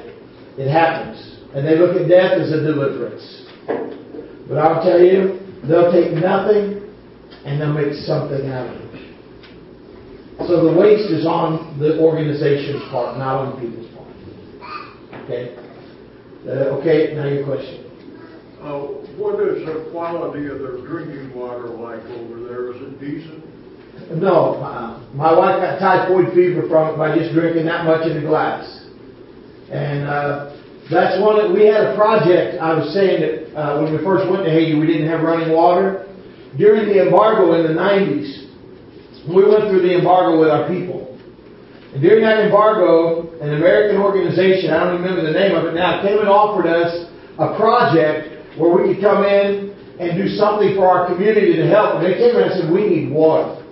it 0.58 0.72
happens. 0.72 1.40
And 1.54 1.68
they 1.68 1.78
look 1.78 1.96
at 2.00 2.08
death 2.08 2.34
as 2.40 2.52
a 2.52 2.62
deliverance. 2.62 3.46
But 4.48 4.58
I'll 4.58 4.84
tell 4.84 5.00
you, 5.00 5.40
they'll 5.68 5.92
take 5.92 6.14
nothing 6.14 6.82
and 7.46 7.62
they'll 7.62 7.74
make 7.74 7.94
something 7.94 8.50
out 8.50 8.68
of 8.68 8.82
it. 8.82 8.92
So 10.48 10.66
the 10.66 10.78
waste 10.78 11.12
is 11.12 11.26
on 11.26 11.78
the 11.80 12.00
organization's 12.00 12.82
part, 12.90 13.18
not 13.18 13.46
on 13.46 13.62
people's 13.62 13.88
part. 13.94 15.24
Okay? 15.24 15.56
Uh, 16.48 16.76
okay, 16.80 17.14
now 17.14 17.28
your 17.28 17.46
question. 17.46 17.86
Uh, 18.62 19.02
what 19.18 19.40
is 19.42 19.66
the 19.66 19.90
quality 19.92 20.48
of 20.48 20.60
their 20.60 20.82
drinking 20.86 21.34
water 21.36 21.70
like 21.70 22.02
over 22.18 22.42
there? 22.48 22.74
Is 22.74 22.82
it 22.82 23.00
decent? 23.00 23.44
No, 24.20 24.56
uh, 24.56 25.00
my 25.14 25.32
wife 25.32 25.62
got 25.62 25.80
typhoid 25.80 26.34
fever 26.34 26.68
from 26.68 26.94
it 26.94 26.98
by 26.98 27.16
just 27.18 27.34
drinking 27.34 27.66
that 27.66 27.86
much 27.86 28.08
in 28.08 28.18
a 28.18 28.22
glass. 28.22 28.81
And 29.72 30.04
uh, 30.04 30.52
that's 30.92 31.22
one 31.24 31.40
that 31.40 31.48
we 31.48 31.66
had 31.66 31.88
a 31.88 31.96
project. 31.96 32.60
I 32.60 32.76
was 32.76 32.94
saying 32.94 33.24
that 33.24 33.34
uh, 33.56 33.80
when 33.80 33.96
we 33.96 34.04
first 34.04 34.28
went 34.30 34.44
to 34.44 34.52
Haiti, 34.52 34.76
we 34.76 34.86
didn't 34.86 35.08
have 35.08 35.22
running 35.24 35.56
water. 35.56 36.12
During 36.60 36.92
the 36.92 37.08
embargo 37.08 37.56
in 37.56 37.64
the 37.64 37.76
90s, 37.80 38.52
we 39.32 39.48
went 39.48 39.72
through 39.72 39.88
the 39.88 39.96
embargo 39.96 40.36
with 40.36 40.52
our 40.52 40.68
people. 40.68 41.08
And 41.94 42.02
during 42.04 42.24
that 42.24 42.44
embargo, 42.44 43.32
an 43.40 43.56
American 43.56 44.02
organization, 44.02 44.72
I 44.72 44.84
don't 44.84 45.00
remember 45.00 45.24
the 45.24 45.32
name 45.32 45.56
of 45.56 45.66
it 45.66 45.74
now, 45.76 46.04
came 46.04 46.20
and 46.20 46.28
offered 46.28 46.68
us 46.68 47.08
a 47.40 47.56
project 47.56 48.60
where 48.60 48.76
we 48.76 48.92
could 48.92 49.02
come 49.02 49.24
in 49.24 49.72
and 50.00 50.20
do 50.20 50.28
something 50.36 50.76
for 50.76 50.84
our 50.88 51.08
community 51.08 51.56
to 51.56 51.68
help. 51.68 51.96
And 51.96 52.06
they 52.06 52.20
came 52.20 52.36
in 52.36 52.44
and 52.44 52.54
said, 52.60 52.72
we 52.72 52.88
need 52.88 53.12
water. 53.12 53.64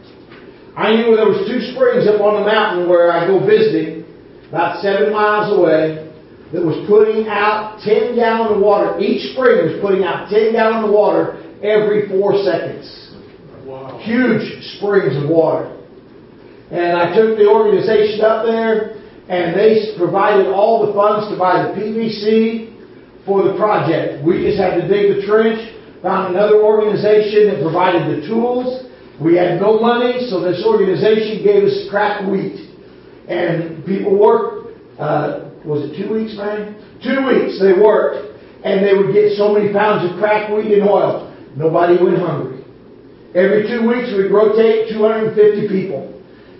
I 0.77 0.95
knew 0.95 1.15
there 1.15 1.27
was 1.27 1.43
two 1.43 1.59
springs 1.75 2.07
up 2.07 2.21
on 2.21 2.39
the 2.39 2.47
mountain 2.47 2.87
where 2.87 3.11
I 3.11 3.27
go 3.27 3.43
visiting, 3.43 3.98
about 4.49 4.81
seven 4.81 5.13
miles 5.13 5.57
away, 5.57 6.09
that 6.51 6.65
was 6.65 6.81
putting 6.89 7.29
out 7.29 7.79
10 7.85 8.15
gallon 8.15 8.57
of 8.57 8.61
water. 8.61 8.97
Each 8.99 9.33
spring 9.33 9.69
was 9.69 9.77
putting 9.81 10.03
out 10.03 10.29
10 10.29 10.53
gallon 10.53 10.85
of 10.85 10.91
water 10.91 11.37
every 11.61 12.09
four 12.09 12.41
seconds. 12.41 12.89
Wow. 13.65 14.01
Huge 14.01 14.65
springs 14.77 15.13
of 15.13 15.29
water. 15.29 15.77
And 16.71 16.97
I 16.97 17.13
took 17.13 17.37
the 17.37 17.45
organization 17.45 18.21
up 18.25 18.45
there, 18.45 18.97
and 19.29 19.53
they 19.53 19.93
provided 19.97 20.47
all 20.49 20.85
the 20.85 20.93
funds 20.93 21.29
to 21.29 21.37
buy 21.37 21.69
the 21.69 21.77
PVC 21.77 23.25
for 23.25 23.45
the 23.45 23.53
project. 23.53 24.25
We 24.25 24.41
just 24.41 24.57
had 24.57 24.81
to 24.81 24.87
dig 24.89 25.17
the 25.17 25.25
trench, 25.25 25.61
found 26.01 26.33
another 26.33 26.61
organization 26.61 27.53
that 27.53 27.61
provided 27.61 28.09
the 28.09 28.25
tools. 28.25 28.89
We 29.21 29.35
had 29.35 29.61
no 29.61 29.79
money, 29.79 30.29
so 30.29 30.41
this 30.41 30.63
organization 30.65 31.43
gave 31.43 31.63
us 31.65 31.85
cracked 31.89 32.25
wheat. 32.25 32.68
And 33.29 33.85
people 33.85 34.17
worked, 34.17 34.73
uh, 34.99 35.53
was 35.63 35.85
it 35.85 36.01
two 36.01 36.11
weeks, 36.11 36.35
man? 36.35 36.73
Two 37.03 37.21
weeks 37.29 37.61
they 37.61 37.77
worked, 37.77 38.41
and 38.65 38.83
they 38.83 38.97
would 38.97 39.13
get 39.13 39.37
so 39.37 39.53
many 39.53 39.71
pounds 39.71 40.09
of 40.09 40.17
cracked 40.17 40.51
wheat 40.51 40.73
and 40.73 40.89
oil. 40.89 41.29
Nobody 41.55 42.01
went 42.01 42.17
hungry. 42.17 42.65
Every 43.35 43.69
two 43.69 43.87
weeks 43.87 44.09
we'd 44.17 44.33
rotate 44.33 44.89
250 44.89 45.69
people. 45.69 46.09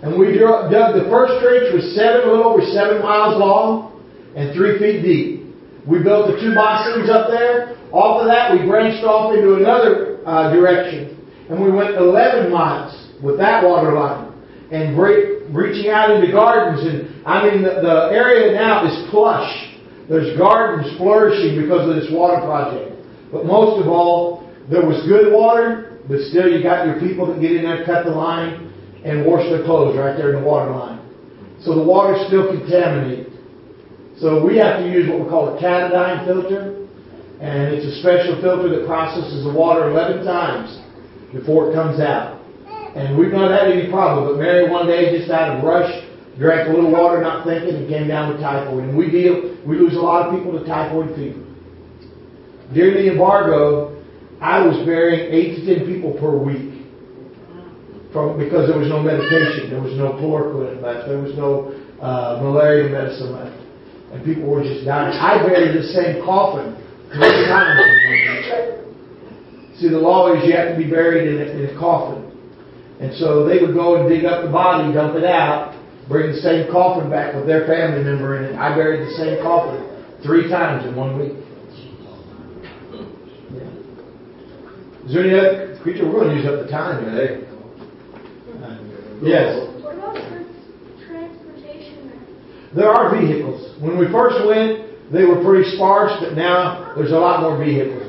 And 0.02 0.16
we 0.18 0.38
dug 0.38 0.70
the 0.70 1.10
first 1.10 1.42
trench 1.42 1.74
was 1.74 1.84
seven, 1.94 2.22
a 2.24 2.30
little 2.30 2.54
over 2.54 2.62
seven 2.72 3.02
miles 3.02 3.36
long 3.36 4.00
and 4.36 4.54
three 4.54 4.78
feet 4.78 5.02
deep. 5.02 5.30
We 5.86 6.02
built 6.02 6.30
the 6.30 6.40
two 6.40 6.54
basins 6.54 7.10
up 7.10 7.28
there. 7.28 7.76
Off 7.92 8.22
of 8.22 8.28
that, 8.28 8.54
we 8.54 8.64
branched 8.64 9.04
off 9.04 9.34
into 9.34 9.58
another 9.58 10.22
uh, 10.24 10.54
direction. 10.54 11.18
And 11.50 11.60
we 11.60 11.70
went 11.70 11.96
11 11.96 12.52
miles 12.52 12.94
with 13.20 13.36
that 13.38 13.64
water 13.64 13.92
line. 13.92 14.29
And 14.70 14.96
reaching 14.98 15.90
out 15.90 16.10
into 16.10 16.30
gardens. 16.32 16.86
And 16.86 17.26
I 17.26 17.50
mean, 17.50 17.62
the, 17.62 17.82
the 17.82 18.10
area 18.12 18.54
now 18.54 18.86
is 18.86 19.10
plush. 19.10 19.50
There's 20.08 20.36
gardens 20.38 20.96
flourishing 20.96 21.60
because 21.60 21.88
of 21.88 21.94
this 21.94 22.10
water 22.10 22.40
project. 22.42 22.96
But 23.32 23.46
most 23.46 23.80
of 23.82 23.88
all, 23.88 24.50
there 24.70 24.86
was 24.86 25.06
good 25.06 25.32
water, 25.32 25.98
but 26.08 26.18
still 26.30 26.48
you 26.48 26.62
got 26.62 26.86
your 26.86 26.98
people 26.98 27.26
that 27.26 27.40
get 27.40 27.52
in 27.52 27.62
there, 27.62 27.84
cut 27.84 28.04
the 28.04 28.10
line, 28.10 28.72
and 29.04 29.24
wash 29.24 29.48
their 29.48 29.64
clothes 29.64 29.96
right 29.96 30.16
there 30.16 30.34
in 30.34 30.42
the 30.42 30.46
water 30.46 30.70
line. 30.70 30.98
So 31.62 31.74
the 31.74 31.82
water's 31.82 32.26
still 32.26 32.46
contaminated. 32.46 33.32
So 34.18 34.44
we 34.44 34.58
have 34.58 34.80
to 34.80 34.90
use 34.90 35.08
what 35.08 35.20
we 35.20 35.28
call 35.28 35.56
a 35.56 35.60
Katadyn 35.60 36.26
filter, 36.26 36.86
and 37.40 37.72
it's 37.72 37.86
a 37.86 38.00
special 38.00 38.40
filter 38.42 38.68
that 38.76 38.86
processes 38.86 39.44
the 39.44 39.52
water 39.52 39.90
11 39.90 40.24
times 40.24 40.76
before 41.32 41.70
it 41.70 41.74
comes 41.74 42.00
out. 42.00 42.39
And 42.96 43.16
we've 43.16 43.32
not 43.32 43.50
had 43.50 43.70
any 43.70 43.90
problem, 43.90 44.26
but 44.26 44.42
Mary 44.42 44.68
one 44.68 44.86
day 44.86 45.16
just 45.16 45.30
out 45.30 45.56
of 45.58 45.64
rush 45.64 45.90
drank 46.38 46.68
a 46.68 46.72
little 46.72 46.90
water, 46.90 47.20
not 47.20 47.46
thinking, 47.46 47.76
and 47.76 47.88
came 47.88 48.08
down 48.08 48.32
with 48.32 48.40
typhoid. 48.40 48.84
And 48.84 48.96
we 48.96 49.10
deal, 49.10 49.56
we 49.66 49.78
lose 49.78 49.94
a 49.94 50.00
lot 50.00 50.26
of 50.26 50.34
people 50.34 50.58
to 50.58 50.64
typhoid 50.64 51.14
fever. 51.14 51.44
During 52.72 52.94
the 52.94 53.12
embargo, 53.12 54.00
I 54.40 54.64
was 54.64 54.84
burying 54.86 55.32
eight 55.32 55.56
to 55.56 55.66
ten 55.66 55.86
people 55.86 56.12
per 56.18 56.36
week 56.36 56.80
from 58.12 58.38
because 58.38 58.68
there 58.68 58.78
was 58.78 58.88
no 58.88 59.02
medication, 59.02 59.70
there 59.70 59.82
was 59.82 59.94
no 59.94 60.12
chloroquine 60.18 60.82
left, 60.82 61.06
there 61.06 61.18
was 61.18 61.36
no 61.36 61.76
uh, 62.00 62.40
malaria 62.42 62.88
medicine 62.88 63.32
left. 63.32 63.54
and 64.12 64.24
people 64.24 64.48
were 64.48 64.64
just 64.64 64.84
dying. 64.84 65.12
I 65.14 65.38
buried 65.46 65.76
the 65.76 65.86
same 65.94 66.24
coffin 66.24 66.74
three 67.12 67.44
times. 67.46 67.80
See, 69.78 69.88
the 69.88 69.98
law 69.98 70.34
is 70.34 70.44
you 70.44 70.56
have 70.56 70.72
to 70.72 70.78
be 70.78 70.90
buried 70.90 71.28
in 71.28 71.40
a, 71.40 71.46
in 71.52 71.76
a 71.76 71.78
coffin. 71.78 72.19
And 73.00 73.16
so 73.16 73.48
they 73.48 73.58
would 73.58 73.74
go 73.74 73.96
and 73.96 74.08
dig 74.08 74.26
up 74.26 74.44
the 74.44 74.50
body, 74.52 74.92
dump 74.92 75.16
it 75.16 75.24
out, 75.24 75.74
bring 76.06 76.32
the 76.32 76.38
same 76.38 76.70
coffin 76.70 77.08
back 77.10 77.34
with 77.34 77.46
their 77.46 77.66
family 77.66 78.04
member 78.04 78.36
in 78.36 78.44
it. 78.52 78.56
I 78.58 78.74
buried 78.74 79.08
the 79.08 79.12
same 79.16 79.42
coffin 79.42 79.80
three 80.22 80.50
times 80.50 80.86
in 80.86 80.94
one 80.94 81.18
week. 81.18 81.32
Yeah. 83.56 83.70
Is 85.06 85.14
there 85.14 85.24
any 85.24 85.38
other 85.38 85.78
creature? 85.82 86.04
We're 86.04 86.28
going 86.28 86.36
to 86.36 86.42
use 86.42 86.46
up 86.46 86.60
the 86.60 86.70
time 86.70 87.04
today. 87.04 87.40
Eh? 87.40 87.50
Yes. 89.22 89.68
What 89.82 89.96
about 89.96 90.16
transportation? 91.08 92.12
There 92.76 92.90
are 92.90 93.16
vehicles. 93.16 93.80
When 93.80 93.98
we 93.98 94.12
first 94.12 94.44
went, 94.46 95.12
they 95.12 95.24
were 95.24 95.42
pretty 95.42 95.70
sparse, 95.76 96.12
but 96.20 96.34
now 96.34 96.92
there's 96.96 97.12
a 97.12 97.18
lot 97.18 97.40
more 97.40 97.56
vehicles. 97.56 97.99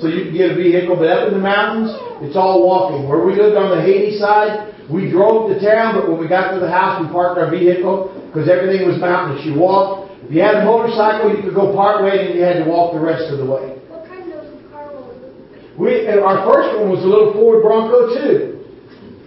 So 0.00 0.06
you 0.06 0.30
can 0.30 0.34
get 0.34 0.50
a 0.52 0.54
vehicle, 0.54 0.94
but 0.94 1.10
up 1.10 1.26
in 1.28 1.34
the 1.34 1.42
mountains, 1.42 1.90
it's 2.22 2.36
all 2.36 2.62
walking. 2.62 3.08
Where 3.08 3.24
we 3.26 3.34
lived 3.34 3.56
on 3.56 3.74
the 3.74 3.82
Haiti 3.82 4.18
side, 4.18 4.74
we 4.88 5.10
drove 5.10 5.50
to 5.50 5.58
town, 5.58 5.94
but 5.98 6.08
when 6.08 6.18
we 6.18 6.28
got 6.28 6.52
to 6.54 6.60
the 6.60 6.70
house, 6.70 7.02
we 7.02 7.10
parked 7.10 7.38
our 7.38 7.50
vehicle 7.50 8.14
because 8.30 8.48
everything 8.48 8.86
was 8.86 8.98
mountainous. 9.00 9.44
You 9.44 9.58
walked. 9.58 10.08
If 10.24 10.30
you 10.32 10.40
had 10.40 10.62
a 10.62 10.64
motorcycle, 10.64 11.34
you 11.34 11.42
could 11.42 11.54
go 11.54 11.74
part 11.74 12.04
way, 12.04 12.26
and 12.26 12.34
you 12.38 12.42
had 12.42 12.62
to 12.62 12.70
walk 12.70 12.94
the 12.94 13.00
rest 13.00 13.32
of 13.32 13.38
the 13.38 13.44
way. 13.44 13.74
What 13.90 14.06
kind 14.06 14.32
of 14.32 14.70
car 14.70 14.86
was 14.94 15.18
it? 15.18 15.34
We 15.76 16.06
our 16.08 16.46
first 16.46 16.78
one 16.78 16.90
was 16.90 17.02
a 17.02 17.06
little 17.06 17.32
Ford 17.34 17.62
Bronco 17.62 18.14
II. 18.14 18.54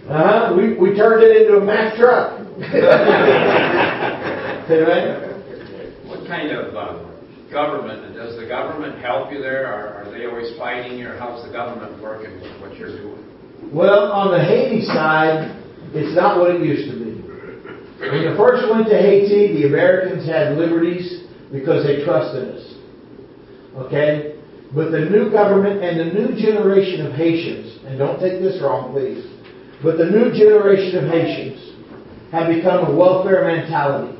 Uh 0.08 0.16
huh. 0.16 0.54
We 0.56 0.74
we 0.74 0.96
turned 0.96 1.22
it 1.22 1.36
into 1.42 1.58
a 1.58 1.64
Mack 1.64 1.96
truck. 1.96 2.40
Amen. 4.72 5.30
What 6.08 6.26
kind 6.26 6.50
of 6.50 6.74
uh, 6.74 7.11
government, 7.52 8.04
and 8.04 8.14
does 8.14 8.36
the 8.40 8.46
government 8.46 8.98
help 9.00 9.30
you 9.30 9.40
there? 9.40 9.66
Are, 9.66 10.02
are 10.02 10.10
they 10.10 10.26
always 10.26 10.56
fighting 10.58 10.98
you, 10.98 11.08
or 11.08 11.16
how's 11.18 11.44
the 11.46 11.52
government 11.52 12.02
working 12.02 12.40
with 12.40 12.60
what 12.60 12.76
you're 12.76 12.96
doing? 12.96 13.22
Well, 13.72 14.10
on 14.10 14.32
the 14.32 14.42
Haiti 14.42 14.82
side, 14.82 15.62
it's 15.94 16.16
not 16.16 16.40
what 16.40 16.56
it 16.56 16.62
used 16.62 16.90
to 16.90 16.98
be. 16.98 17.12
When 18.00 18.22
you 18.22 18.34
first 18.36 18.68
went 18.68 18.88
to 18.88 18.98
Haiti, 18.98 19.62
the 19.62 19.68
Americans 19.68 20.26
had 20.26 20.58
liberties 20.58 21.22
because 21.52 21.86
they 21.86 22.02
trusted 22.04 22.56
us. 22.56 22.74
Okay? 23.76 24.40
But 24.74 24.90
the 24.90 25.06
new 25.06 25.30
government 25.30 25.84
and 25.84 26.00
the 26.00 26.10
new 26.12 26.34
generation 26.34 27.06
of 27.06 27.12
Haitians, 27.12 27.78
and 27.86 27.98
don't 27.98 28.18
take 28.18 28.40
this 28.40 28.60
wrong, 28.60 28.90
please, 28.92 29.22
but 29.82 29.98
the 29.98 30.06
new 30.06 30.32
generation 30.32 31.04
of 31.04 31.10
Haitians 31.10 31.76
have 32.32 32.48
become 32.48 32.86
a 32.86 32.96
welfare 32.96 33.44
mentality. 33.44 34.18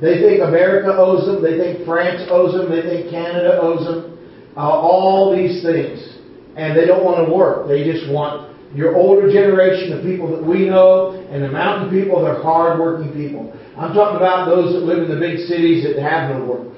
They 0.00 0.20
think 0.20 0.42
America 0.42 0.92
owes 0.92 1.24
them, 1.26 1.42
they 1.42 1.56
think 1.56 1.86
France 1.86 2.22
owes 2.30 2.52
them, 2.52 2.70
they 2.70 2.82
think 2.82 3.10
Canada 3.10 3.58
owes 3.60 3.86
them, 3.86 4.18
uh, 4.56 4.60
all 4.60 5.34
these 5.34 5.62
things. 5.62 6.18
And 6.56 6.76
they 6.76 6.86
don't 6.86 7.04
want 7.04 7.26
to 7.26 7.32
work. 7.32 7.68
They 7.68 7.84
just 7.84 8.10
want 8.10 8.54
your 8.74 8.96
older 8.96 9.30
generation 9.32 9.92
of 9.92 10.02
people 10.02 10.30
that 10.36 10.44
we 10.44 10.68
know, 10.68 11.12
and 11.30 11.42
the 11.42 11.48
mountain 11.48 11.88
people, 11.90 12.22
they're 12.22 12.42
hard-working 12.42 13.12
people. 13.12 13.52
I'm 13.76 13.94
talking 13.94 14.16
about 14.16 14.46
those 14.46 14.72
that 14.74 14.80
live 14.80 15.08
in 15.08 15.08
the 15.08 15.20
big 15.20 15.38
cities 15.48 15.84
that 15.84 16.00
have 16.00 16.34
no 16.34 16.44
work, 16.44 16.76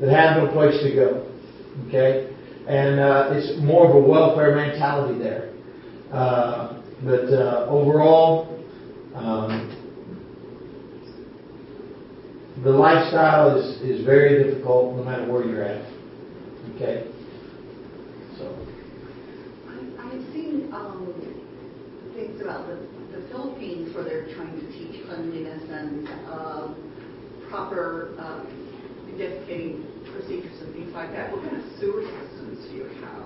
that 0.00 0.10
have 0.10 0.42
no 0.42 0.52
place 0.52 0.80
to 0.82 0.94
go. 0.94 1.26
Okay? 1.88 2.32
And 2.68 3.00
uh, 3.00 3.28
it's 3.32 3.60
more 3.62 3.88
of 3.88 3.94
a 3.94 4.08
welfare 4.08 4.54
mentality 4.54 5.18
there. 5.18 5.52
Uh, 6.12 6.82
but 7.02 7.26
uh, 7.32 7.66
overall, 7.68 8.64
um, 9.14 9.85
the 12.62 12.70
lifestyle 12.70 13.58
is, 13.58 13.80
is 13.82 14.04
very 14.04 14.42
difficult 14.42 14.96
no 14.96 15.04
matter 15.04 15.30
where 15.30 15.44
you're 15.44 15.62
at. 15.62 15.84
Okay? 16.74 17.10
So, 18.38 18.54
I- 19.68 20.08
I've 20.08 20.22
seen 20.32 20.70
um, 20.72 21.12
things 22.14 22.40
about 22.40 22.66
the 22.66 22.78
the 23.16 23.28
Philippines 23.28 23.94
where 23.94 24.04
they're 24.04 24.34
trying 24.34 24.60
to 24.60 24.66
teach 24.72 25.06
cleanliness 25.06 25.62
and 25.70 26.08
um, 26.28 27.46
proper 27.48 28.12
um, 28.18 28.44
defecating 29.16 29.84
procedures 30.12 30.60
and 30.60 30.74
things 30.74 30.92
like 30.92 31.12
that. 31.12 31.32
What 31.32 31.42
kind 31.44 31.56
of 31.56 31.64
sewer 31.80 32.04
systems 32.04 32.66
do 32.68 32.76
you 32.76 32.84
have? 33.00 33.24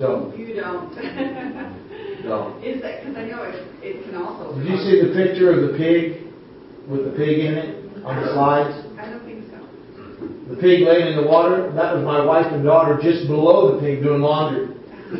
don't. 0.00 0.36
You 0.36 0.54
don't. 0.54 0.94
Don't. 2.26 2.64
Is 2.64 2.82
that, 2.82 3.04
because 3.04 3.16
I 3.16 3.24
know 3.26 3.44
it 3.44 3.54
it 3.82 4.04
can 4.04 4.16
also. 4.16 4.58
Did 4.58 4.66
you 4.66 4.76
see 4.78 4.98
the 5.06 5.14
picture 5.14 5.52
of 5.52 5.70
the 5.70 5.78
pig 5.78 6.26
with 6.88 7.04
the 7.04 7.12
pig 7.12 7.38
in 7.38 7.54
it 7.54 7.85
on 8.06 8.22
the 8.22 8.30
slides? 8.32 8.70
I 8.94 9.10
don't 9.10 9.26
think 9.26 9.50
so. 9.50 9.58
The 10.54 10.56
pig 10.62 10.86
laying 10.86 11.10
in 11.10 11.16
the 11.18 11.26
water, 11.26 11.74
that 11.74 11.98
was 11.98 12.06
my 12.06 12.22
wife 12.22 12.46
and 12.54 12.62
daughter 12.62 12.94
just 13.02 13.26
below 13.26 13.74
the 13.74 13.82
pig 13.82 14.02
doing 14.02 14.22
laundry. 14.22 14.70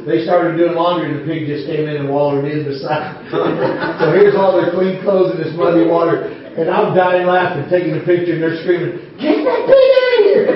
They 0.06 0.22
started 0.22 0.54
doing 0.54 0.74
laundry 0.74 1.10
and 1.10 1.18
the 1.18 1.26
pig 1.26 1.50
just 1.50 1.66
came 1.66 1.90
in 1.90 1.98
and 1.98 2.08
wallowed 2.10 2.46
in 2.46 2.62
beside. 2.62 3.26
so 3.98 4.14
here's 4.14 4.38
all 4.38 4.54
their 4.54 4.70
clean 4.70 5.02
clothes 5.02 5.34
in 5.34 5.42
this 5.42 5.54
muddy 5.58 5.86
water. 5.86 6.30
And 6.54 6.70
I'm 6.70 6.94
dying 6.94 7.26
laughing, 7.26 7.66
taking 7.68 7.98
the 7.98 8.06
picture 8.06 8.38
and 8.38 8.42
they're 8.42 8.62
screaming, 8.62 9.02
get 9.18 9.42
that 9.42 9.62
pig 9.66 9.90
out 9.98 10.10
of 10.14 10.22
here! 10.30 10.46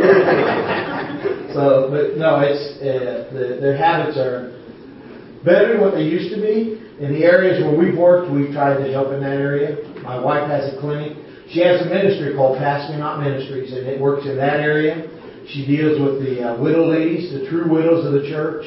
so, 1.55 1.91
but 1.91 2.15
no, 2.15 2.39
it's, 2.47 2.79
uh, 2.79 3.27
the, 3.35 3.59
their 3.59 3.77
habits 3.77 4.17
are 4.19 4.55
better 5.45 5.75
than 5.75 5.81
what 5.83 5.95
they 5.95 6.07
used 6.07 6.31
to 6.35 6.41
be. 6.41 6.79
In 7.03 7.13
the 7.13 7.25
areas 7.25 7.63
where 7.63 7.75
we've 7.75 7.97
worked, 7.97 8.31
we've 8.31 8.53
tried 8.53 8.79
to 8.79 8.93
help 8.93 9.13
in 9.13 9.21
that 9.21 9.39
area. 9.39 9.83
My 10.03 10.19
wife 10.19 10.49
has 10.51 10.75
a 10.75 10.81
clinic. 10.81 11.17
She 11.53 11.61
has 11.67 11.83
a 11.83 11.87
ministry 11.87 12.35
called 12.35 12.59
Pass 12.59 12.89
Me 12.91 12.97
Not 12.97 13.19
Ministries, 13.19 13.73
and 13.73 13.87
it 13.87 14.01
works 14.01 14.25
in 14.25 14.37
that 14.37 14.61
area. 14.61 15.11
She 15.49 15.67
deals 15.67 15.99
with 15.99 16.23
the 16.23 16.47
uh, 16.47 16.63
widow 16.63 16.87
ladies, 16.87 17.33
the 17.33 17.51
true 17.51 17.67
widows 17.69 18.07
of 18.07 18.13
the 18.13 18.29
church. 18.31 18.65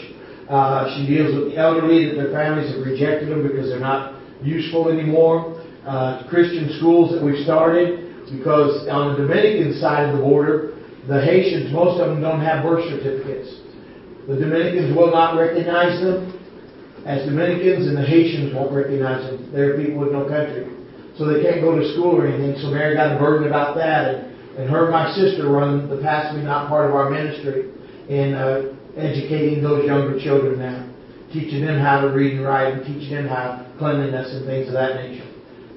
Uh, 0.50 0.92
she 0.98 1.08
deals 1.08 1.34
with 1.34 1.52
the 1.52 1.58
elderly 1.58 2.12
that 2.12 2.16
their 2.16 2.32
families 2.36 2.76
have 2.76 2.86
rejected 2.86 3.30
them 3.30 3.48
because 3.48 3.70
they're 3.70 3.80
not 3.80 4.20
useful 4.44 4.90
anymore. 4.90 5.64
Uh, 5.88 6.28
Christian 6.28 6.76
schools 6.78 7.16
that 7.16 7.24
we've 7.24 7.44
started 7.46 8.28
because 8.28 8.88
on 8.92 9.16
the 9.16 9.28
Dominican 9.28 9.80
side 9.80 10.10
of 10.10 10.18
the 10.18 10.22
border, 10.22 10.76
the 11.08 11.24
Haitians, 11.24 11.72
most 11.72 12.02
of 12.02 12.10
them 12.10 12.20
don't 12.20 12.42
have 12.42 12.64
birth 12.64 12.84
certificates. 12.90 13.64
The 14.28 14.36
Dominicans 14.36 14.96
will 14.96 15.12
not 15.12 15.40
recognize 15.40 16.04
them 16.04 16.36
as 17.06 17.28
Dominicans, 17.28 17.88
and 17.88 17.96
the 17.96 18.04
Haitians 18.04 18.54
won't 18.54 18.76
recognize 18.76 19.24
them. 19.24 19.52
They're 19.54 19.78
people 19.80 20.00
with 20.00 20.12
no 20.12 20.28
country. 20.28 20.83
So 21.18 21.26
they 21.26 21.44
can't 21.44 21.62
go 21.62 21.78
to 21.78 21.94
school 21.94 22.18
or 22.18 22.28
anything. 22.28 22.60
So 22.62 22.70
Mary 22.70 22.96
got 22.96 23.16
a 23.16 23.20
burden 23.20 23.48
about 23.48 23.76
that. 23.78 24.16
And, 24.16 24.18
and 24.58 24.70
her 24.70 24.86
and 24.86 24.92
my 24.92 25.14
sister 25.14 25.50
run 25.50 25.90
the 25.90 25.98
Pass 25.98 26.34
Me 26.36 26.44
Not 26.44 26.70
part 26.70 26.90
of 26.90 26.96
our 26.96 27.10
ministry 27.10 27.72
in 28.10 28.34
uh, 28.34 28.74
educating 28.98 29.62
those 29.62 29.86
younger 29.86 30.20
children 30.20 30.60
now. 30.60 30.90
Teaching 31.32 31.66
them 31.66 31.80
how 31.80 32.02
to 32.02 32.08
read 32.10 32.34
and 32.34 32.46
write 32.46 32.74
and 32.74 32.86
teaching 32.86 33.16
them 33.16 33.28
how 33.28 33.66
cleanliness 33.78 34.34
and 34.34 34.46
things 34.46 34.68
of 34.68 34.74
that 34.74 34.96
nature. 34.96 35.26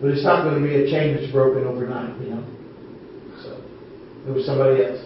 But 0.00 0.10
it's 0.10 0.24
not 0.24 0.44
going 0.44 0.60
to 0.60 0.66
be 0.66 0.74
a 0.74 0.90
chain 0.90 1.16
that's 1.16 1.32
broken 1.32 1.64
overnight, 1.64 2.20
you 2.20 2.28
know. 2.28 2.44
So, 3.42 3.64
it 4.28 4.32
was 4.32 4.44
somebody 4.44 4.84
else. 4.84 5.00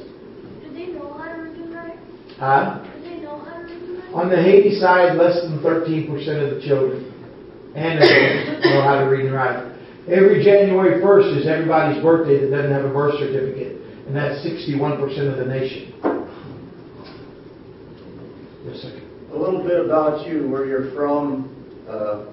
Do 0.62 0.74
they 0.74 0.90
know 0.90 1.14
how 1.14 1.30
to 1.30 1.42
read 1.42 1.54
and 1.54 1.74
write? 1.74 1.98
Huh? 2.38 2.82
Do 2.82 3.02
they 3.02 3.22
know 3.22 3.38
how 3.38 3.58
to 3.58 3.62
read 3.62 3.82
and 3.82 3.98
write? 3.98 4.14
On 4.14 4.28
the 4.28 4.42
Haiti 4.42 4.80
side, 4.80 5.14
less 5.16 5.40
than 5.42 5.60
13% 5.62 6.10
of 6.42 6.56
the 6.56 6.66
children 6.66 7.10
and 7.74 8.02
adults 8.02 8.66
know 8.66 8.82
how 8.82 8.98
to 8.98 9.06
read 9.06 9.26
and 9.26 9.34
write. 9.34 9.69
Every 10.08 10.42
January 10.42 11.00
1st 11.02 11.40
is 11.40 11.46
everybody's 11.46 12.02
birthday 12.02 12.40
that 12.40 12.50
doesn't 12.50 12.72
have 12.72 12.84
a 12.84 12.92
birth 12.92 13.18
certificate, 13.18 13.80
and 14.06 14.16
that's 14.16 14.44
61% 14.44 14.98
of 15.30 15.36
the 15.38 15.44
nation. 15.44 15.92
Yes, 18.66 18.82
sir. 18.82 19.00
A 19.32 19.38
little 19.38 19.62
bit 19.62 19.84
about 19.84 20.26
you, 20.26 20.48
where 20.48 20.66
you're 20.66 20.90
from. 20.94 21.54
Uh, 21.88 22.26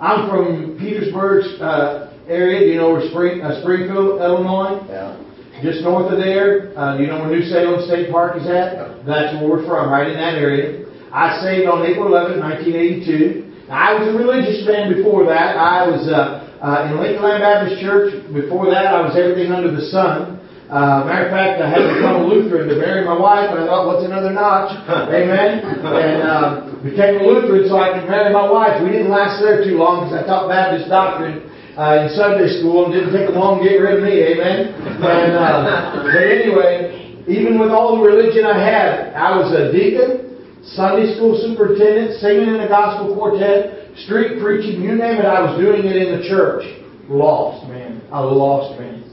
I'm 0.00 0.28
from 0.28 0.76
Petersburg 0.78 1.44
uh, 1.60 2.12
area. 2.28 2.60
Do 2.60 2.66
you 2.66 2.76
know 2.76 2.92
where 2.92 3.08
Spring, 3.10 3.40
uh, 3.40 3.60
Springfield, 3.62 4.20
Illinois? 4.20 4.84
yeah. 4.88 5.20
Just 5.62 5.82
north 5.82 6.12
of 6.12 6.18
there. 6.18 6.76
Uh, 6.76 6.96
do 6.98 7.04
you 7.04 7.08
know 7.08 7.20
where 7.20 7.30
New 7.30 7.46
Salem 7.48 7.86
State 7.86 8.10
Park 8.10 8.36
is 8.36 8.46
at? 8.48 9.06
That's 9.06 9.38
where 9.40 9.48
we're 9.48 9.64
from, 9.66 9.88
right 9.88 10.08
in 10.08 10.14
that 10.14 10.34
area. 10.34 10.84
I 11.12 11.40
saved 11.40 11.68
on 11.68 11.86
April 11.86 12.08
11, 12.08 12.40
1982. 12.40 13.43
I 13.70 13.96
was 13.96 14.12
a 14.12 14.16
religious 14.18 14.60
man 14.68 14.92
before 14.92 15.24
that. 15.24 15.56
I 15.56 15.88
was 15.88 16.04
uh, 16.04 16.44
uh, 16.60 16.88
in 16.88 17.00
Lincoln 17.00 17.24
Land 17.24 17.40
Baptist 17.40 17.80
Church. 17.80 18.12
Before 18.28 18.68
that, 18.68 18.92
I 18.92 19.00
was 19.00 19.16
everything 19.16 19.52
under 19.52 19.72
the 19.72 19.88
sun. 19.88 20.36
Uh, 20.68 21.04
matter 21.04 21.28
of 21.28 21.32
fact, 21.32 21.60
I 21.60 21.68
had 21.68 21.80
to 21.80 21.88
become 21.96 22.16
a 22.20 22.26
Lutheran 22.28 22.68
to 22.72 22.76
marry 22.76 23.04
my 23.04 23.16
wife, 23.16 23.52
and 23.52 23.60
I 23.60 23.68
thought, 23.68 23.84
what's 23.88 24.04
another 24.04 24.32
notch? 24.32 24.72
Amen. 24.88 25.60
And 25.80 26.20
uh, 26.24 26.48
became 26.80 27.20
a 27.20 27.24
Lutheran 27.24 27.68
so 27.68 27.80
I 27.80 27.96
could 27.96 28.08
marry 28.08 28.32
my 28.32 28.48
wife. 28.48 28.80
We 28.80 28.92
didn't 28.92 29.12
last 29.12 29.40
there 29.40 29.64
too 29.64 29.76
long 29.76 30.04
because 30.04 30.24
I 30.24 30.28
taught 30.28 30.48
Baptist 30.48 30.88
doctrine 30.88 31.48
uh, 31.76 32.04
in 32.04 32.12
Sunday 32.16 32.48
school 32.60 32.88
and 32.88 32.96
didn't 32.96 33.12
take 33.12 33.28
them 33.28 33.36
long 33.36 33.60
to 33.60 33.64
get 33.64 33.80
rid 33.80 34.00
of 34.00 34.02
me. 34.04 34.24
Amen. 34.34 34.72
And 35.04 35.32
uh, 35.36 36.04
but 36.04 36.20
anyway, 36.20 37.22
even 37.28 37.60
with 37.60 37.72
all 37.72 37.96
the 37.96 38.02
religion 38.04 38.44
I 38.44 38.56
had, 38.56 39.12
I 39.16 39.36
was 39.36 39.52
a 39.52 39.72
deacon, 39.72 40.33
Sunday 40.72 41.14
school 41.14 41.36
superintendent, 41.36 42.20
singing 42.20 42.54
in 42.54 42.60
a 42.60 42.68
gospel 42.68 43.14
quartet, 43.14 43.92
street 44.04 44.40
preaching, 44.40 44.80
you 44.80 44.96
name 44.96 45.20
it. 45.20 45.26
I 45.28 45.44
was 45.44 45.60
doing 45.60 45.84
it 45.84 45.96
in 45.96 46.16
the 46.16 46.28
church. 46.28 46.64
Lost 47.08 47.68
man, 47.68 48.00
a 48.10 48.24
lost 48.24 48.80
man. 48.80 49.04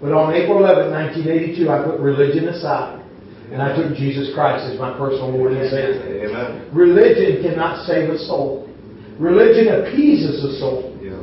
But 0.00 0.12
on 0.12 0.32
April 0.32 0.62
11, 0.64 0.90
1982, 0.90 1.68
I 1.68 1.82
put 1.84 2.00
religion 2.00 2.48
aside. 2.48 3.02
And 3.50 3.60
I 3.60 3.74
took 3.74 3.98
Jesus 3.98 4.30
Christ 4.32 4.70
as 4.70 4.78
my 4.78 4.94
personal 4.96 5.34
Lord 5.34 5.52
and 5.52 5.66
Savior. 5.68 6.30
Amen. 6.30 6.70
Religion 6.72 7.42
cannot 7.42 7.84
save 7.84 8.08
a 8.08 8.18
soul. 8.18 8.70
Religion 9.18 9.82
appeases 9.82 10.40
the 10.40 10.54
soul. 10.62 10.96
Yeah. 11.02 11.18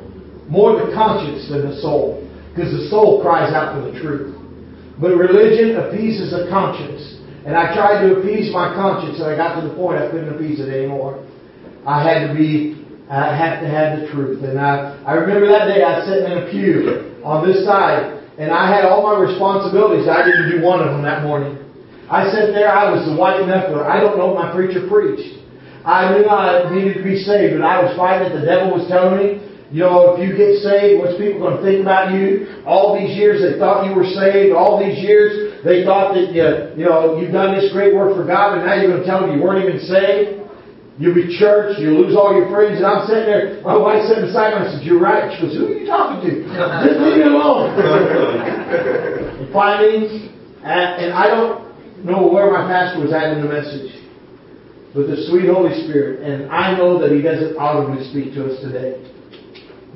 More 0.52 0.76
the 0.76 0.92
conscience 0.92 1.48
than 1.48 1.72
the 1.72 1.80
soul. 1.80 2.22
Because 2.52 2.76
the 2.76 2.92
soul 2.92 3.24
cries 3.24 3.56
out 3.56 3.80
for 3.80 3.90
the 3.90 3.96
truth. 3.98 4.36
But 5.00 5.16
religion 5.16 5.80
appeases 5.80 6.36
the 6.36 6.52
conscience. 6.52 7.24
And 7.48 7.56
I 7.56 7.72
tried 7.72 8.04
to 8.04 8.20
appease 8.20 8.52
my 8.52 8.76
conscience, 8.76 9.24
and 9.24 9.32
I 9.32 9.40
got 9.40 9.56
to 9.56 9.64
the 9.64 9.74
point 9.74 10.04
I 10.04 10.12
couldn't 10.12 10.36
appease 10.36 10.60
it 10.60 10.68
anymore. 10.68 11.24
I 11.88 12.04
had 12.04 12.28
to 12.28 12.36
be, 12.36 12.76
I 13.08 13.32
had 13.32 13.64
to 13.64 13.72
have 13.72 14.04
the 14.04 14.12
truth. 14.12 14.44
And 14.44 14.60
I, 14.60 15.00
I 15.08 15.16
remember 15.16 15.48
that 15.48 15.72
day 15.72 15.80
I 15.80 16.04
sitting 16.04 16.28
in 16.28 16.44
a 16.44 16.52
pew 16.52 17.24
on 17.24 17.48
this 17.48 17.64
side, 17.64 18.20
and 18.36 18.52
I 18.52 18.68
had 18.68 18.84
all 18.84 19.00
my 19.00 19.16
responsibilities. 19.16 20.12
I 20.12 20.28
didn't 20.28 20.60
do 20.60 20.60
one 20.60 20.84
of 20.84 20.92
them 20.92 21.08
that 21.08 21.24
morning. 21.24 21.56
I 22.12 22.28
sat 22.36 22.52
there, 22.52 22.68
I 22.68 22.92
was 22.92 23.08
the 23.08 23.16
white 23.16 23.40
knuckler. 23.48 23.88
I 23.88 24.04
don't 24.04 24.20
know 24.20 24.36
what 24.36 24.44
my 24.44 24.52
preacher 24.52 24.84
preached. 24.92 25.40
I 25.88 26.20
knew 26.20 26.28
I 26.28 26.68
needed 26.68 27.00
to 27.00 27.04
be 27.04 27.16
saved, 27.24 27.56
but 27.56 27.64
I 27.64 27.80
was 27.80 27.96
fighting 27.96 28.28
it. 28.28 28.40
The 28.40 28.46
devil 28.46 28.76
was 28.76 28.92
telling 28.92 29.24
me, 29.24 29.40
you 29.72 29.88
know, 29.88 30.16
if 30.16 30.20
you 30.20 30.36
get 30.36 30.60
saved, 30.60 31.00
what's 31.00 31.16
people 31.16 31.40
going 31.40 31.60
to 31.60 31.64
think 31.64 31.80
about 31.80 32.12
you? 32.12 32.64
All 32.68 33.00
these 33.00 33.16
years 33.16 33.40
they 33.40 33.56
thought 33.56 33.88
you 33.88 33.96
were 33.96 34.08
saved. 34.08 34.52
All 34.52 34.84
these 34.84 35.00
years 35.00 35.47
they 35.64 35.84
thought 35.84 36.14
that 36.14 36.34
you, 36.34 36.46
you 36.78 36.86
know 36.86 37.18
you've 37.18 37.32
done 37.32 37.56
this 37.56 37.72
great 37.72 37.96
work 37.96 38.16
for 38.16 38.26
God, 38.26 38.58
and 38.58 38.66
now 38.66 38.76
you're 38.76 38.92
going 38.92 39.02
to 39.02 39.08
tell 39.08 39.22
them 39.22 39.38
you 39.38 39.42
weren't 39.42 39.64
even 39.64 39.80
saved. 39.86 40.44
You'll 40.98 41.14
be 41.14 41.38
church. 41.38 41.78
You'll 41.78 42.02
lose 42.02 42.18
all 42.18 42.34
your 42.34 42.50
friends. 42.50 42.78
And 42.78 42.86
I'm 42.86 43.06
sitting 43.06 43.30
there. 43.30 43.62
My 43.62 43.78
wife 43.78 44.02
sitting 44.10 44.26
beside 44.26 44.58
me. 44.58 44.66
I 44.66 44.72
said, 44.74 44.84
"You're 44.84 45.00
right." 45.00 45.30
She 45.34 45.46
goes, 45.46 45.54
"Who 45.54 45.70
are 45.70 45.78
you 45.78 45.86
talking 45.86 46.26
to? 46.26 46.32
Just 46.46 47.00
leave 47.00 47.22
me 47.22 47.30
alone." 47.30 47.78
and 49.42 49.54
finally, 49.54 50.34
and 50.66 51.14
I 51.14 51.28
don't 51.30 52.06
know 52.06 52.28
where 52.28 52.50
my 52.52 52.66
pastor 52.66 53.02
was 53.02 53.14
at 53.14 53.38
in 53.38 53.46
the 53.46 53.50
message, 53.50 53.94
but 54.94 55.06
the 55.08 55.30
sweet 55.30 55.50
Holy 55.50 55.74
Spirit, 55.86 56.26
and 56.26 56.50
I 56.50 56.76
know 56.76 56.98
that 57.02 57.14
He 57.14 57.22
doesn't 57.22 57.58
audibly 57.58 58.02
speak 58.10 58.34
to 58.34 58.50
us 58.50 58.62
today. 58.62 58.98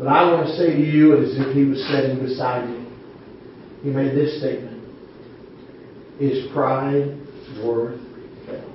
But 0.01 0.07
I 0.07 0.31
want 0.31 0.47
to 0.47 0.57
say 0.57 0.73
to 0.73 0.81
you 0.81 1.15
as 1.17 1.29
if 1.37 1.53
he 1.53 1.65
was 1.65 1.77
sitting 1.85 2.17
beside 2.25 2.67
me. 2.67 2.87
He 3.83 3.89
made 3.89 4.15
this 4.17 4.39
statement. 4.39 4.70
Is 6.19 6.51
pride 6.53 7.17
worth 7.63 7.99
hell? 8.45 8.71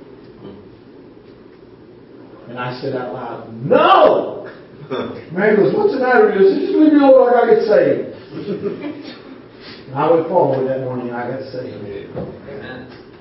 And 2.48 2.58
I 2.58 2.80
said 2.80 2.94
out 2.96 3.12
loud, 3.12 3.52
No! 3.52 4.50
Mary 5.32 5.56
goes, 5.56 5.74
What's 5.74 5.94
the 5.94 6.00
matter? 6.00 6.32
He 6.32 6.38
goes, 6.38 6.58
Just 6.58 6.72
leave 6.72 6.92
me 6.92 6.98
alone, 6.98 7.28
I 7.28 7.32
gotta 7.32 7.54
get 7.54 7.64
saved. 7.66 8.16
and 9.86 9.94
I 9.94 10.10
went 10.10 10.28
forward 10.28 10.68
that 10.68 10.80
morning, 10.80 11.08
and 11.08 11.16
I 11.16 11.30
got 11.30 11.42
saved. 11.52 11.82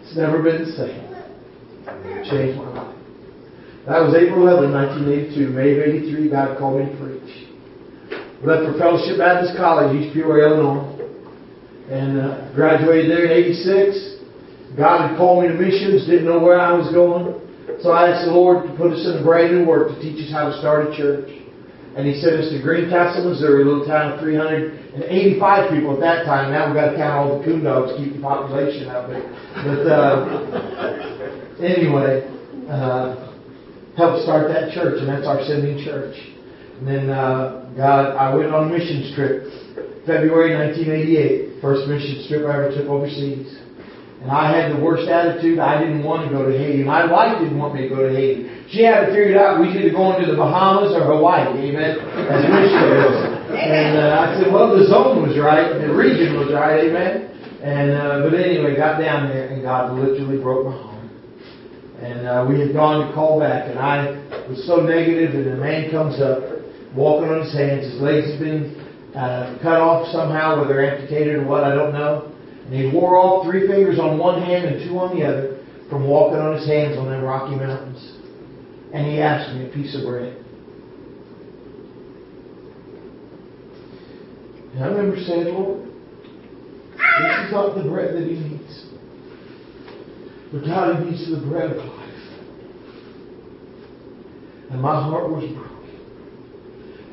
It's 0.04 0.16
never 0.16 0.42
been 0.42 0.64
the 0.66 0.72
same. 0.72 1.02
It 1.86 2.30
changed 2.30 2.58
my 2.58 2.70
life. 2.70 2.96
That 3.86 4.02
was 4.02 4.16
April 4.18 4.48
11, 4.48 4.74
1982. 4.74 5.50
May 5.54 5.78
of 5.78 5.86
83, 5.86 6.30
God 6.30 6.58
called 6.58 6.82
me 6.82 6.90
to 6.90 6.98
preach. 6.98 7.50
Left 8.42 8.66
for 8.66 8.78
Fellowship 8.78 9.18
Baptist 9.18 9.58
College, 9.58 9.94
East 9.94 10.14
Peoria, 10.14 10.50
Illinois. 10.50 10.95
And 11.90 12.20
uh, 12.20 12.54
graduated 12.56 13.12
there 13.12 13.26
in 13.26 13.32
86. 13.32 14.78
God 14.78 15.10
had 15.10 15.18
called 15.18 15.44
me 15.44 15.50
to 15.50 15.56
missions, 15.56 16.06
didn't 16.06 16.26
know 16.26 16.40
where 16.40 16.60
I 16.60 16.74
was 16.74 16.92
going. 16.92 17.40
So 17.82 17.92
I 17.92 18.10
asked 18.10 18.26
the 18.26 18.34
Lord 18.34 18.68
to 18.68 18.74
put 18.76 18.92
us 18.92 19.06
in 19.06 19.22
a 19.22 19.24
brand 19.24 19.54
new 19.54 19.66
work 19.66 19.90
to 19.90 20.00
teach 20.02 20.18
us 20.26 20.32
how 20.32 20.50
to 20.50 20.58
start 20.60 20.90
a 20.90 20.98
church. 20.98 21.30
And 21.96 22.08
He 22.08 22.20
sent 22.20 22.36
us 22.36 22.52
to 22.52 22.62
Greencastle, 22.62 23.30
Missouri, 23.30 23.64
a 23.64 23.66
little 23.66 23.86
town 23.86 24.14
of 24.14 24.20
385 24.20 25.72
people 25.72 25.94
at 25.94 26.02
that 26.02 26.26
time. 26.26 26.52
Now 26.52 26.68
we've 26.68 26.76
got 26.76 26.92
to 26.92 26.98
count 26.98 27.14
all 27.16 27.40
the 27.40 27.46
coon 27.46 27.64
dogs 27.64 27.94
to 27.94 27.98
keep 27.98 28.14
the 28.16 28.22
population 28.22 28.90
up 28.90 29.08
there. 29.08 29.24
But 29.64 29.88
uh, 29.88 31.56
anyway, 31.64 32.28
uh, 32.68 33.32
helped 33.96 34.24
start 34.24 34.52
that 34.52 34.74
church, 34.74 35.00
and 35.00 35.08
that's 35.08 35.26
our 35.26 35.44
sending 35.46 35.84
church. 35.86 36.35
And 36.80 36.88
then 36.88 37.10
uh, 37.10 37.72
God, 37.78 38.16
I 38.16 38.36
went 38.36 38.54
on 38.54 38.68
a 38.68 38.78
missions 38.78 39.16
trip, 39.16 39.48
February 40.06 40.56
1988, 40.56 41.62
first 41.62 41.88
missions 41.88 42.28
trip 42.28 42.46
I 42.46 42.56
ever 42.56 42.72
took 42.76 42.88
overseas. 42.88 43.60
And 44.22 44.32
I 44.32 44.58
had 44.58 44.74
the 44.74 44.82
worst 44.82 45.08
attitude. 45.08 45.60
I 45.60 45.78
didn't 45.78 46.04
want 46.04 46.26
to 46.26 46.34
go 46.34 46.50
to 46.50 46.58
Haiti. 46.58 46.84
My 46.84 47.06
wife 47.06 47.38
didn't 47.40 47.60
want 47.60 47.76
me 47.76 47.88
to 47.88 47.90
go 47.90 48.10
to 48.10 48.14
Haiti. 48.14 48.50
She 48.74 48.82
had 48.82 49.06
it 49.06 49.14
figured 49.14 49.38
out 49.38 49.62
we 49.62 49.70
either 49.70 49.94
going 49.94 50.18
to 50.24 50.26
the 50.26 50.36
Bahamas 50.36 50.98
or 50.98 51.06
Hawaii. 51.06 51.54
Amen. 51.54 52.00
As 52.26 52.42
missionaries. 52.42 53.36
And 53.54 53.98
uh, 54.02 54.26
I 54.26 54.42
said, 54.42 54.52
well, 54.52 54.74
the 54.74 54.90
zone 54.90 55.22
was 55.22 55.38
right, 55.38 55.78
the 55.78 55.94
region 55.94 56.40
was 56.42 56.52
right. 56.52 56.90
Amen. 56.90 57.36
And 57.62 57.92
uh, 57.92 58.26
but 58.26 58.34
anyway, 58.34 58.76
got 58.76 59.00
down 59.00 59.30
there, 59.30 59.48
and 59.50 59.62
God 59.62 59.94
literally 59.94 60.42
broke 60.42 60.66
my 60.66 60.72
heart. 60.74 61.06
And 62.02 62.28
uh, 62.28 62.46
we 62.50 62.60
had 62.60 62.74
gone 62.74 63.08
to 63.08 63.14
call 63.14 63.40
back, 63.40 63.70
and 63.70 63.80
I 63.80 64.22
was 64.50 64.66
so 64.68 64.82
negative, 64.82 65.34
and 65.34 65.46
the 65.46 65.58
man 65.58 65.90
comes 65.90 66.22
up, 66.22 66.55
walking 66.96 67.30
on 67.30 67.44
his 67.44 67.54
hands. 67.54 67.86
His 67.92 68.02
legs 68.02 68.32
had 68.32 68.40
been 68.40 69.12
uh, 69.16 69.58
cut 69.62 69.80
off 69.80 70.08
somehow, 70.12 70.62
whether 70.62 70.84
amputated 70.84 71.36
or 71.36 71.46
what, 71.46 71.64
I 71.64 71.76
don't 71.76 71.94
know. 71.94 72.32
And 72.66 72.74
he 72.74 72.92
wore 72.92 73.18
off 73.18 73.46
three 73.46 73.68
fingers 73.68 74.00
on 74.00 74.18
one 74.18 74.42
hand 74.42 74.66
and 74.66 74.88
two 74.88 74.98
on 74.98 75.18
the 75.18 75.26
other 75.26 75.64
from 75.90 76.08
walking 76.08 76.40
on 76.40 76.56
his 76.58 76.68
hands 76.68 76.98
on 76.98 77.10
them 77.10 77.24
Rocky 77.24 77.56
Mountains. 77.56 78.18
And 78.94 79.06
he 79.06 79.22
asked 79.22 79.54
me 79.56 79.70
a 79.70 79.74
piece 79.74 79.96
of 79.96 80.06
bread. 80.06 80.38
And 84.74 84.84
I 84.84 84.88
remember 84.88 85.18
saying, 85.22 85.46
Lord, 85.54 85.86
this 85.86 87.46
is 87.46 87.52
not 87.52 87.76
the 87.76 87.84
bread 87.90 88.16
that 88.16 88.24
he 88.24 88.36
needs. 88.36 88.86
But 90.52 90.66
God, 90.66 91.04
he 91.04 91.12
needs 91.12 91.30
the 91.30 91.46
bread 91.48 91.72
of 91.72 91.78
life. 91.78 92.02
And 94.72 94.82
my 94.82 95.02
heart 95.02 95.30
was 95.30 95.46
broken. 95.54 95.75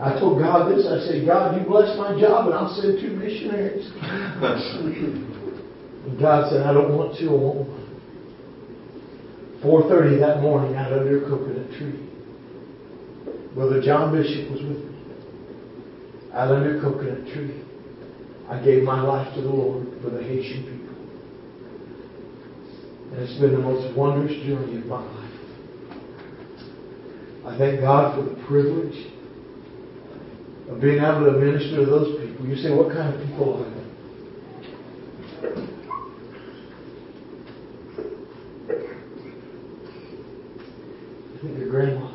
I 0.00 0.18
told 0.18 0.40
God 0.40 0.70
this. 0.72 0.86
I 0.86 0.98
said, 1.06 1.26
God, 1.26 1.60
you 1.60 1.66
bless 1.66 1.96
my 1.96 2.18
job 2.18 2.46
and 2.46 2.54
I'll 2.54 2.74
send 2.74 3.00
two 3.00 3.10
missionaries. 3.16 3.90
and 6.04 6.18
God 6.18 6.50
said, 6.50 6.62
I 6.62 6.72
don't 6.72 6.96
want 6.96 7.18
two, 7.18 7.30
I 7.30 7.32
want 7.32 7.68
one. 7.68 7.82
4.30 9.62 10.18
that 10.18 10.40
morning 10.40 10.74
out 10.74 10.92
under 10.92 11.24
a 11.24 11.28
coconut 11.28 11.70
tree. 11.78 12.08
Brother 13.54 13.80
John 13.80 14.10
Bishop 14.12 14.50
was 14.50 14.60
with 14.60 14.78
me. 14.78 14.88
Out 16.32 16.50
under 16.50 16.78
a 16.78 16.80
coconut 16.80 17.32
tree. 17.32 17.62
I 18.48 18.62
gave 18.64 18.82
my 18.82 19.00
life 19.00 19.32
to 19.34 19.40
the 19.40 19.48
Lord 19.48 19.86
for 20.02 20.10
the 20.10 20.22
Haitian 20.22 20.64
people. 20.64 20.82
And 23.12 23.22
it's 23.22 23.38
been 23.38 23.52
the 23.52 23.58
most 23.58 23.96
wondrous 23.96 24.34
journey 24.44 24.78
of 24.78 24.86
my 24.86 25.00
life. 25.00 25.22
I 27.46 27.58
thank 27.58 27.80
God 27.80 28.16
for 28.16 28.22
the 28.28 28.34
privilege 28.46 29.12
of 30.72 30.80
being 30.80 30.98
able 30.98 31.26
to 31.26 31.32
minister 31.32 31.76
to 31.76 31.86
those 31.86 32.18
people. 32.20 32.46
You 32.46 32.56
say, 32.56 32.70
what 32.72 32.92
kind 32.92 33.14
of 33.14 33.20
people 33.28 33.62
are 33.62 33.70
they? 33.70 33.82
I 41.34 41.40
think 41.42 41.58
your 41.58 41.70
grandma. 41.70 42.08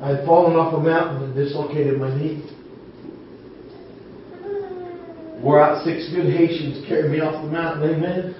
I 0.00 0.08
had 0.10 0.24
fallen 0.24 0.56
off 0.56 0.74
a 0.74 0.80
mountain 0.80 1.24
and 1.24 1.34
dislocated 1.34 1.98
my 1.98 2.16
knee. 2.16 2.42
Wore 5.42 5.60
out 5.60 5.84
six 5.84 6.08
good 6.12 6.32
Haitians, 6.32 6.86
carried 6.88 7.12
me 7.12 7.20
off 7.20 7.44
the 7.44 7.50
mountain, 7.50 7.94
amen. 7.94 8.34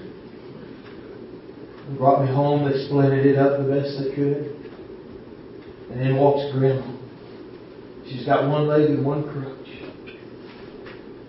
And 1.86 1.98
brought 1.98 2.24
me 2.24 2.28
home, 2.32 2.64
they 2.64 2.76
splinted 2.88 3.24
it 3.24 3.38
up 3.38 3.58
the 3.58 3.64
best 3.72 3.98
they 4.02 4.14
could. 4.14 4.57
And 5.90 6.00
then 6.00 6.16
walks 6.16 6.52
Grandma. 6.52 6.96
She's 8.06 8.24
got 8.24 8.48
one 8.48 8.66
leg 8.66 8.90
and 8.90 9.04
one 9.04 9.22
crutch. 9.24 9.66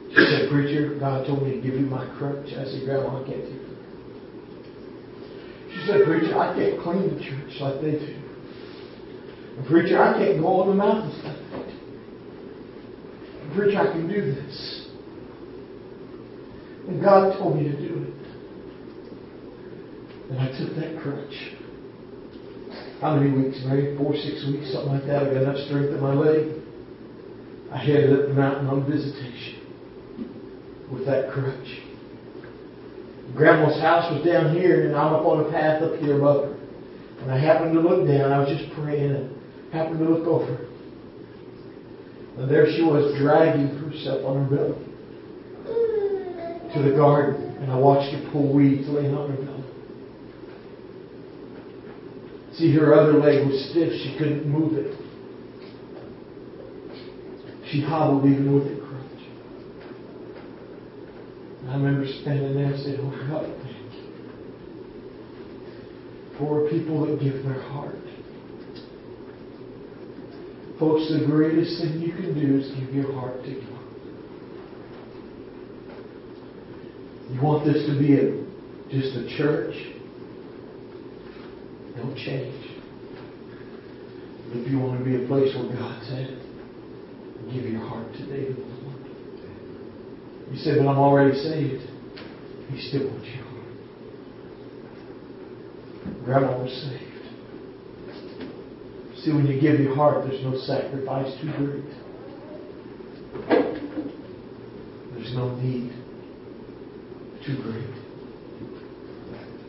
She 0.09 0.25
said, 0.25 0.49
Preacher, 0.49 0.97
God 0.99 1.25
told 1.27 1.43
me 1.43 1.51
to 1.55 1.61
give 1.61 1.75
you 1.75 1.85
my 1.85 2.05
crutch. 2.17 2.47
I 2.53 2.65
said, 2.65 2.83
Grandma, 2.85 3.21
I 3.21 3.27
can't 3.27 3.45
do 3.45 3.53
that. 3.53 3.69
She 5.73 5.85
said, 5.87 6.05
Preacher, 6.05 6.37
I 6.37 6.53
can't 6.55 6.81
clean 6.81 7.15
the 7.15 7.23
church 7.23 7.61
like 7.61 7.81
they 7.81 7.91
do. 7.91 8.19
And 9.59 9.67
preacher, 9.67 10.01
I 10.01 10.13
can't 10.17 10.39
go 10.39 10.61
on 10.61 10.69
the 10.69 10.73
mountains 10.73 11.21
like 11.23 11.35
do. 11.35 11.73
And 13.41 13.53
preacher, 13.55 13.79
I 13.79 13.91
can 13.91 14.07
do 14.07 14.21
this. 14.33 14.87
And 16.87 17.01
God 17.03 17.37
told 17.37 17.57
me 17.57 17.63
to 17.63 17.75
do 17.75 18.03
it. 18.03 18.13
And 20.31 20.39
I 20.39 20.47
took 20.57 20.75
that 20.77 21.01
crutch. 21.03 21.55
How 23.01 23.15
many 23.15 23.31
weeks, 23.31 23.57
maybe 23.65 23.95
Four, 23.97 24.13
six 24.13 24.45
weeks, 24.47 24.73
something 24.73 24.91
like 24.91 25.05
that. 25.07 25.23
I 25.23 25.25
got 25.33 25.43
enough 25.43 25.57
strength 25.67 25.89
in 25.89 26.01
my 26.01 26.13
leg. 26.13 26.51
I 27.71 27.77
headed 27.77 28.11
up 28.11 28.27
the 28.27 28.33
mountain 28.33 28.67
on 28.67 28.85
visitation 28.85 29.59
with 30.91 31.05
that 31.05 31.31
crutch. 31.31 31.79
Grandma's 33.35 33.79
house 33.79 34.11
was 34.11 34.25
down 34.25 34.55
here, 34.55 34.87
and 34.87 34.95
I'm 34.97 35.13
up 35.13 35.25
on 35.25 35.45
a 35.45 35.51
path 35.51 35.83
up 35.83 35.95
here 35.99 36.17
above 36.17 36.45
her. 36.45 36.55
And 37.21 37.31
I 37.31 37.39
happened 37.39 37.73
to 37.73 37.79
look 37.79 38.07
down. 38.07 38.31
I 38.31 38.39
was 38.39 38.49
just 38.49 38.73
praying 38.73 39.11
and 39.11 39.35
happened 39.71 39.99
to 39.99 40.05
look 40.05 40.27
over. 40.27 40.67
And 42.37 42.49
there 42.49 42.65
she 42.75 42.81
was 42.81 43.15
dragging 43.19 43.67
herself 43.67 44.25
on 44.25 44.45
her 44.45 44.55
belly 44.55 44.85
to 46.73 46.81
the 46.81 46.95
garden. 46.95 47.55
And 47.61 47.71
I 47.71 47.75
watched 47.77 48.13
her 48.13 48.29
pull 48.31 48.51
weeds 48.53 48.87
laying 48.89 49.15
on 49.15 49.29
her 49.29 49.37
belly. 49.37 49.58
See, 52.59 52.73
her 52.75 52.93
other 52.93 53.13
leg 53.13 53.47
was 53.47 53.69
stiff. 53.69 53.93
She 53.93 54.17
couldn't 54.17 54.45
move 54.45 54.73
it. 54.73 54.93
She 57.71 57.81
hobbled 57.81 58.25
even 58.25 58.53
with 58.53 58.67
a 58.67 58.75
crutch. 58.81 59.21
I 61.69 61.75
remember 61.75 62.05
standing 62.21 62.55
there 62.55 62.65
and 62.65 62.83
saying, 62.83 62.97
Oh 62.99 63.11
God, 63.29 63.45
thank 63.63 63.93
you. 63.93 64.01
For 66.37 66.69
people 66.69 67.05
that 67.05 67.21
give 67.23 67.43
their 67.43 67.61
heart. 67.61 67.95
Folks, 70.79 71.09
the 71.13 71.25
greatest 71.27 71.81
thing 71.81 72.01
you 72.01 72.11
can 72.11 72.33
do 72.33 72.57
is 72.59 72.71
give 72.77 72.93
your 72.93 73.13
heart 73.13 73.41
to 73.43 73.53
God. 73.53 73.79
You 77.31 77.41
want 77.41 77.65
this 77.65 77.85
to 77.85 77.97
be 77.97 78.15
a, 78.15 78.31
just 78.91 79.15
a 79.15 79.37
church? 79.37 79.75
Don't 81.99 82.15
change. 82.15 82.65
If 84.51 84.71
you 84.71 84.79
want 84.79 84.99
to 84.99 85.05
be 85.05 85.21
a 85.21 85.27
place 85.27 85.53
where 85.53 85.67
God 85.77 86.01
said, 86.07 86.39
give 87.51 87.65
your 87.65 87.85
heart 87.85 88.13
today 88.13 88.45
to 88.45 88.53
the 88.53 88.61
Lord. 88.61 88.99
You 90.51 90.57
say, 90.57 90.77
but 90.77 90.87
I'm 90.87 90.97
already 90.97 91.37
saved. 91.37 91.83
He 92.69 92.79
still 92.87 93.09
wants 93.11 93.27
your 93.27 93.43
heart. 93.43 93.65
Grandma 96.23 96.63
was 96.63 96.71
saved. 96.71 97.03
See, 99.21 99.31
when 99.33 99.45
you 99.47 99.59
give 99.59 99.79
your 99.81 99.95
heart, 99.95 100.25
there's 100.25 100.41
no 100.43 100.57
sacrifice 100.57 101.33
too 101.41 101.51
great. 101.57 101.83
There's 105.15 105.33
no 105.35 105.55
need 105.57 105.91
too 107.45 107.57
great. 107.61 107.93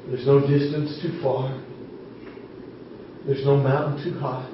There's 0.06 0.26
no 0.26 0.40
distance 0.46 1.02
too 1.02 1.20
far. 1.22 1.60
There's 3.26 3.44
no 3.44 3.56
mountain 3.56 4.02
too 4.02 4.18
high. 4.18 4.50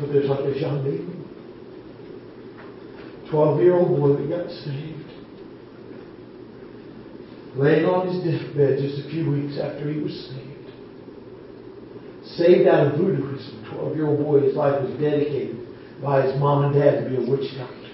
But 0.00 0.12
there's 0.12 0.28
like 0.28 0.40
a 0.40 0.58
young 0.58 0.84
Beaton, 0.84 1.24
12 3.30 3.60
year 3.60 3.76
old 3.76 3.96
boy 3.98 4.16
that 4.16 4.28
got 4.28 4.50
saved. 4.50 5.04
Laying 7.56 7.84
on 7.84 8.08
his 8.08 8.18
deathbed 8.24 8.78
just 8.80 9.06
a 9.06 9.10
few 9.10 9.30
weeks 9.30 9.58
after 9.58 9.88
he 9.90 10.00
was 10.00 10.12
saved. 10.28 10.70
Saved 12.36 12.66
out 12.66 12.86
of 12.88 12.92
voodooism. 13.00 13.70
12 13.70 13.96
year 13.96 14.06
old 14.08 14.18
boy, 14.18 14.40
his 14.40 14.56
life 14.56 14.82
was 14.82 14.90
dedicated 15.00 15.64
by 16.02 16.22
his 16.26 16.38
mom 16.40 16.64
and 16.64 16.74
dad 16.74 17.04
to 17.04 17.10
be 17.10 17.16
a 17.16 17.30
witch 17.30 17.56
doctor. 17.56 17.84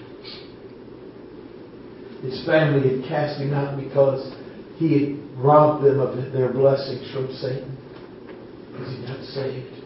His 2.23 2.43
family 2.45 2.97
had 2.97 3.07
cast 3.07 3.39
him 3.39 3.53
out 3.53 3.77
because 3.79 4.33
he 4.77 4.93
had 4.93 5.20
robbed 5.37 5.85
them 5.85 5.99
of 5.99 6.15
their 6.33 6.51
blessings 6.51 7.11
from 7.11 7.31
Satan 7.33 7.77
because 8.71 8.95
he 8.95 9.05
got 9.05 9.23
saved. 9.25 9.81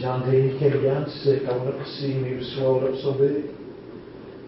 John 0.00 0.20
Danny 0.22 0.58
came 0.58 0.82
down 0.82 1.08
sick. 1.22 1.42
I 1.48 1.56
went 1.56 1.74
up 1.74 1.84
to 1.84 1.90
see 1.98 2.12
him. 2.12 2.24
He 2.24 2.34
was 2.34 2.54
swelled 2.54 2.84
up 2.84 2.94
so 3.02 3.18
big. 3.18 3.50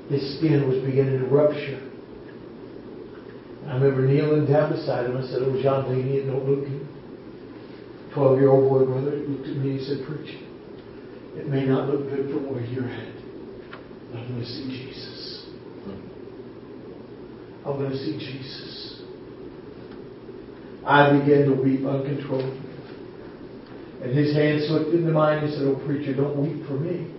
His 0.08 0.38
skin 0.38 0.68
was 0.68 0.78
beginning 0.84 1.18
to 1.18 1.26
rupture. 1.26 1.90
I 3.66 3.74
remember 3.74 4.02
kneeling 4.02 4.46
down 4.46 4.72
beside 4.72 5.06
him. 5.06 5.16
I 5.16 5.22
said, 5.22 5.42
Oh, 5.42 5.60
John 5.62 5.90
it 5.90 6.26
don't 6.26 6.48
look 6.48 6.66
good. 6.66 6.88
12 8.14 8.38
year 8.38 8.50
old 8.50 8.68
boy 8.68 8.84
brother 8.86 9.16
looked 9.16 9.46
at 9.48 9.56
me 9.56 9.78
and 9.78 9.86
said, 9.86 10.06
Preacher, 10.06 10.42
it 11.36 11.46
may 11.46 11.64
not 11.64 11.88
look 11.88 12.08
good 12.10 12.30
from 12.30 12.50
where 12.50 12.64
you're 12.64 12.88
at. 12.88 13.14
But 14.10 14.18
I'm 14.18 14.28
going 14.28 14.40
to 14.40 14.46
see 14.46 14.66
Jesus. 14.66 15.39
I'm 17.66 17.78
going 17.78 17.90
to 17.90 17.98
see 17.98 18.18
Jesus. 18.18 19.02
I 20.86 21.18
began 21.18 21.44
to 21.46 21.52
weep 21.52 21.84
uncontrollably. 21.84 22.58
And 24.02 24.16
his 24.16 24.34
hand 24.34 24.62
slipped 24.66 24.94
into 24.94 25.12
mine 25.12 25.44
and 25.44 25.52
said, 25.52 25.62
Oh, 25.64 25.76
preacher, 25.84 26.14
don't 26.14 26.40
weep 26.40 26.66
for 26.66 26.74
me. 26.74 27.14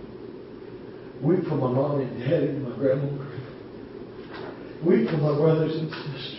Weep 1.22 1.44
for 1.48 1.54
my 1.54 1.70
mom 1.70 2.00
and 2.00 2.18
dad 2.18 2.42
and 2.42 2.68
my 2.68 2.76
grandma 2.76 3.04
and 3.04 3.18
grandpa. 3.18 3.42
Weep 4.84 5.08
for 5.08 5.18
my 5.18 5.36
brothers 5.36 5.76
and 5.76 5.88
sisters. 5.90 6.38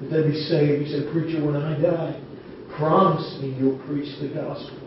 That 0.00 0.10
they 0.10 0.28
be 0.28 0.34
saved. 0.34 0.86
He 0.86 0.90
said, 0.90 1.12
Preacher, 1.12 1.44
when 1.44 1.54
I 1.54 1.80
die, 1.80 2.20
promise 2.76 3.38
me 3.40 3.54
you'll 3.56 3.78
preach 3.86 4.18
the 4.20 4.28
gospel. 4.34 4.78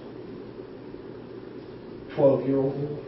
12 2.17 2.47
year 2.47 2.57
old 2.57 2.75
boy. 2.75 3.03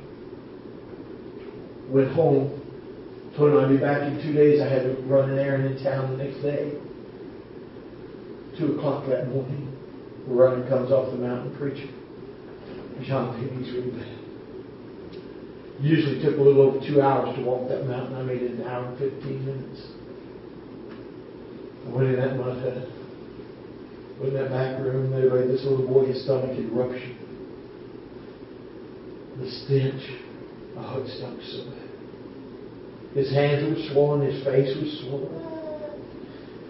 Went 1.89 2.11
home. 2.13 2.66
Told 3.37 3.53
him 3.53 3.59
I'd 3.63 3.69
be 3.69 3.77
back 3.77 4.01
in 4.01 4.19
two 4.23 4.33
days. 4.33 4.59
I 4.59 4.67
had 4.67 4.81
to 4.81 4.95
run 5.05 5.29
an 5.29 5.37
errand 5.37 5.77
in 5.77 5.83
town 5.83 6.17
the 6.17 6.23
next 6.23 6.41
day. 6.41 6.73
Two 8.57 8.75
o'clock 8.75 9.05
that 9.09 9.29
morning. 9.29 9.77
The 10.27 10.33
runner 10.33 10.67
comes 10.67 10.91
off 10.91 11.11
the 11.11 11.19
mountain 11.19 11.55
preaching. 11.55 11.93
John 13.05 13.37
Danny's 13.37 13.71
really 13.73 13.91
bad. 13.91 14.17
Usually 15.79 16.19
took 16.19 16.39
a 16.39 16.41
little 16.41 16.63
over 16.63 16.79
two 16.79 16.99
hours 16.99 17.35
to 17.37 17.43
walk 17.43 17.69
that 17.69 17.85
mountain. 17.85 18.15
I 18.17 18.23
made 18.23 18.41
it 18.41 18.53
an 18.53 18.63
hour 18.63 18.85
and 18.85 18.97
15 18.97 19.45
minutes. 19.45 19.81
I 21.85 21.89
went 21.89 22.09
in 22.09 22.15
that 22.15 22.35
mud 22.37 22.57
hut. 22.57 22.89
Went 24.19 24.33
in 24.33 24.41
that 24.41 24.49
back 24.49 24.79
room. 24.81 25.13
Anyway, 25.13 25.45
this 25.45 25.63
little 25.63 25.85
boy, 25.85 26.07
his 26.07 26.23
stomach 26.23 26.57
ruptured. 26.71 27.15
The 29.37 29.51
stench. 29.61 30.01
Oh, 30.75 31.03
it 31.05 31.17
stunk 31.17 31.39
so 31.43 31.69
bad. 31.69 31.86
His 33.17 33.33
hands 33.33 33.65
were 33.65 33.93
swollen. 33.93 34.21
His 34.31 34.43
face 34.45 34.77
was 34.77 35.01
swollen. 35.01 35.47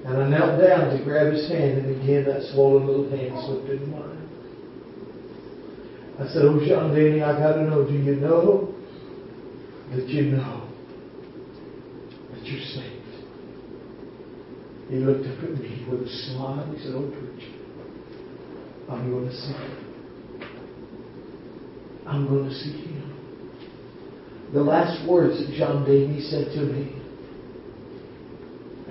And 0.06 0.24
I 0.24 0.30
knelt 0.30 0.62
down 0.62 0.98
to 0.98 1.04
grab 1.04 1.34
his 1.34 1.50
hand, 1.50 1.80
and 1.80 2.02
again 2.02 2.24
that 2.24 2.42
swollen 2.54 2.88
little 2.88 3.10
hand 3.10 3.38
slipped 3.46 3.70
into 3.70 3.88
mine. 3.88 4.30
I 6.18 6.28
said, 6.30 6.44
Oh, 6.46 6.66
John 6.66 6.96
Danny, 6.96 7.22
I 7.22 7.38
got 7.38 7.56
to 7.56 7.64
know, 7.64 7.86
do 7.86 7.94
you 7.94 8.16
know 8.16 8.74
that 9.92 10.08
you 10.08 10.32
know 10.32 10.70
that 12.32 12.46
you're 12.46 12.64
saved? 12.64 12.94
He 14.90 14.96
looked 14.96 15.28
up 15.28 15.44
at 15.44 15.52
me 15.60 15.86
with 15.92 16.04
a 16.04 16.10
smile. 16.10 16.66
He 16.74 16.82
said, 16.82 16.94
Oh, 16.96 17.12
preacher, 17.12 17.52
I'm 18.90 19.12
going 19.12 19.28
to 19.28 19.36
see 19.36 19.52
him. 19.52 19.88
I'm 22.08 22.28
going 22.30 22.48
to 22.48 22.56
see 22.56 22.72
him. 22.72 23.07
The 24.54 24.64
last 24.64 25.08
words 25.08 25.40
that 25.40 25.56
John 25.58 25.84
Danny 25.84 26.22
said 26.22 26.54
to 26.54 26.62
me 26.62 27.02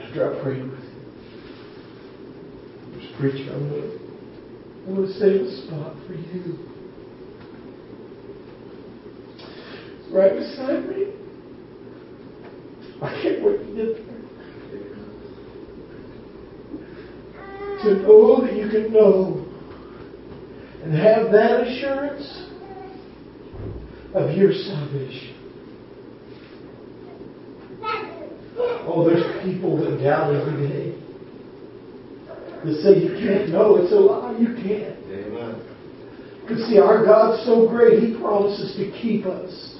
after 0.00 0.38
I 0.38 0.42
prayed 0.42 0.62
with 0.62 0.78
him 0.78 0.86
preacher, 3.18 3.50
I'm 3.52 3.70
going 3.70 3.82
to, 3.82 3.88
I'm 4.86 4.94
going 4.94 5.08
to 5.08 5.14
save 5.14 5.40
a 5.40 5.66
spot 5.66 5.96
for 6.06 6.14
you. 6.14 6.58
Right 10.12 10.34
beside 10.34 10.88
me. 10.88 11.12
I 13.02 13.22
can't 13.22 13.44
wait 13.44 13.58
to 13.58 13.64
get 13.74 13.96
there. 13.96 14.16
To 17.82 18.02
know 18.02 18.40
that 18.44 18.54
you 18.54 18.68
can 18.68 18.92
know 18.92 19.46
and 20.82 20.94
have 20.94 21.30
that 21.32 21.66
assurance 21.66 22.44
of 24.14 24.36
your 24.36 24.52
salvation. 24.52 25.34
Oh, 28.88 29.04
there's 29.06 29.35
people 29.46 29.78
that 29.78 30.02
doubt 30.02 30.34
every 30.34 30.68
day 30.68 30.90
that 32.64 32.74
say 32.82 32.98
you 32.98 33.14
can't 33.14 33.50
know. 33.50 33.76
It's 33.76 33.92
a 33.92 33.96
lie. 33.96 34.36
You 34.38 34.54
can't. 34.54 34.98
Amen. 35.06 35.62
Because 36.42 36.66
see, 36.66 36.78
our 36.78 37.04
God's 37.04 37.44
so 37.46 37.68
great, 37.68 38.02
He 38.02 38.18
promises 38.18 38.76
to 38.76 38.90
keep 39.00 39.26
us. 39.26 39.74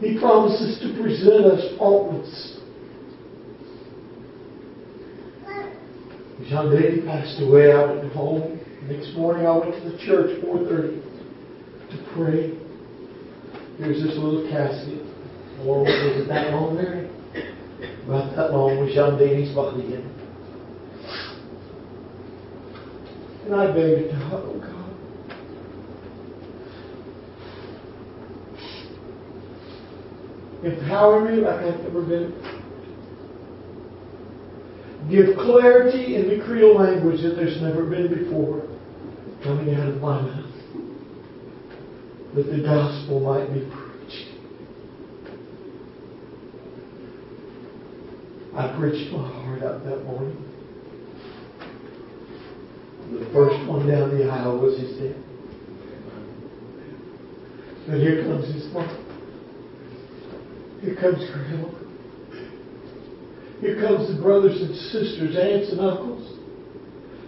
He 0.00 0.18
promises 0.18 0.80
to 0.80 1.02
present 1.02 1.44
us 1.46 1.78
faultless. 1.78 2.58
John 6.48 6.74
Danny 6.74 7.02
passed 7.02 7.40
away. 7.42 7.72
I 7.72 7.92
went 7.92 8.12
home. 8.12 8.60
Next 8.88 9.14
morning, 9.14 9.46
I 9.46 9.56
went 9.56 9.74
to 9.74 9.90
the 9.90 9.98
church 9.98 10.40
4:30 10.42 11.00
to 11.90 11.96
pray. 12.14 12.58
Here's 13.78 14.02
this 14.02 14.16
little 14.16 14.48
casket. 14.50 15.09
Lord, 15.64 15.86
was 15.86 16.22
it 16.22 16.28
that 16.28 16.52
long, 16.52 16.74
Mary? 16.74 17.10
About 18.06 18.34
that 18.36 18.52
long 18.52 18.78
was 18.78 18.94
John 18.94 19.18
Danny's 19.18 19.54
body 19.54 19.84
in. 19.84 20.10
And 23.44 23.54
I 23.54 23.66
begged 23.66 24.10
to, 24.10 24.16
oh 24.32 24.58
God. 24.58 24.80
Empower 30.64 31.30
me 31.30 31.40
like 31.40 31.60
I've 31.60 31.80
never 31.80 32.02
been. 32.02 32.32
Give 35.10 35.36
clarity 35.36 36.16
in 36.16 36.28
the 36.28 36.44
Creole 36.44 36.76
language 36.78 37.22
that 37.22 37.34
there's 37.36 37.60
never 37.62 37.84
been 37.84 38.08
before 38.08 38.68
coming 39.42 39.74
out 39.74 39.88
of 39.88 40.00
my 40.00 40.20
mouth. 40.20 40.44
That 42.34 42.44
the 42.44 42.62
gospel 42.62 43.20
might 43.20 43.52
be 43.52 43.60
preached. 43.60 43.90
I 48.56 48.76
preached 48.76 49.12
my 49.12 49.28
heart 49.28 49.62
out 49.62 49.84
that 49.84 50.04
morning. 50.04 50.36
The 53.12 53.30
first 53.32 53.68
one 53.68 53.86
down 53.88 54.16
the 54.16 54.28
aisle 54.28 54.58
was 54.58 54.78
his 54.78 54.98
dad. 54.98 55.16
But 57.86 57.98
here 57.98 58.22
comes 58.24 58.52
his 58.52 58.72
mom. 58.72 58.88
Here 60.80 60.96
comes 60.96 61.30
grandma. 61.30 61.68
Here 63.60 63.80
comes 63.80 64.14
the 64.14 64.22
brothers 64.22 64.60
and 64.60 64.74
sisters, 64.74 65.36
aunts 65.36 65.70
and 65.70 65.80
uncles. 65.80 66.38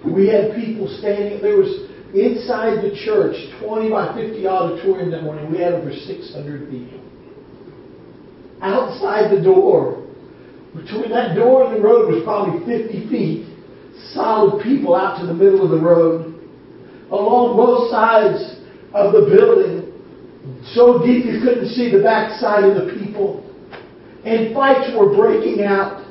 We 0.04 0.28
had 0.28 0.54
people 0.56 0.88
standing. 0.98 1.40
There 1.40 1.56
was 1.56 1.88
inside 2.14 2.82
the 2.82 2.96
church, 3.04 3.36
20 3.60 3.90
by 3.90 4.14
50 4.14 4.46
auditorium 4.46 5.10
that 5.12 5.22
morning. 5.22 5.50
We 5.52 5.58
had 5.58 5.74
over 5.74 5.92
600 5.92 6.70
people. 6.70 7.00
Outside 8.60 9.36
the 9.36 9.42
door, 9.42 10.01
between 10.74 11.10
that 11.10 11.36
door 11.36 11.64
and 11.64 11.76
the 11.76 11.80
road 11.80 12.12
was 12.12 12.22
probably 12.24 12.64
50 12.64 13.08
feet. 13.08 13.48
Solid 14.12 14.62
people 14.62 14.94
out 14.94 15.20
to 15.20 15.26
the 15.26 15.34
middle 15.34 15.62
of 15.64 15.70
the 15.70 15.80
road. 15.80 16.40
Along 17.10 17.56
both 17.56 17.90
sides 17.90 18.56
of 18.94 19.12
the 19.12 19.28
building, 19.28 19.92
so 20.74 21.04
deep 21.04 21.26
you 21.26 21.40
couldn't 21.40 21.68
see 21.68 21.90
the 21.90 22.02
backside 22.02 22.64
of 22.64 22.74
the 22.74 22.92
people. 22.98 23.44
And 24.24 24.54
fights 24.54 24.90
were 24.96 25.14
breaking 25.14 25.62
out 25.64 26.02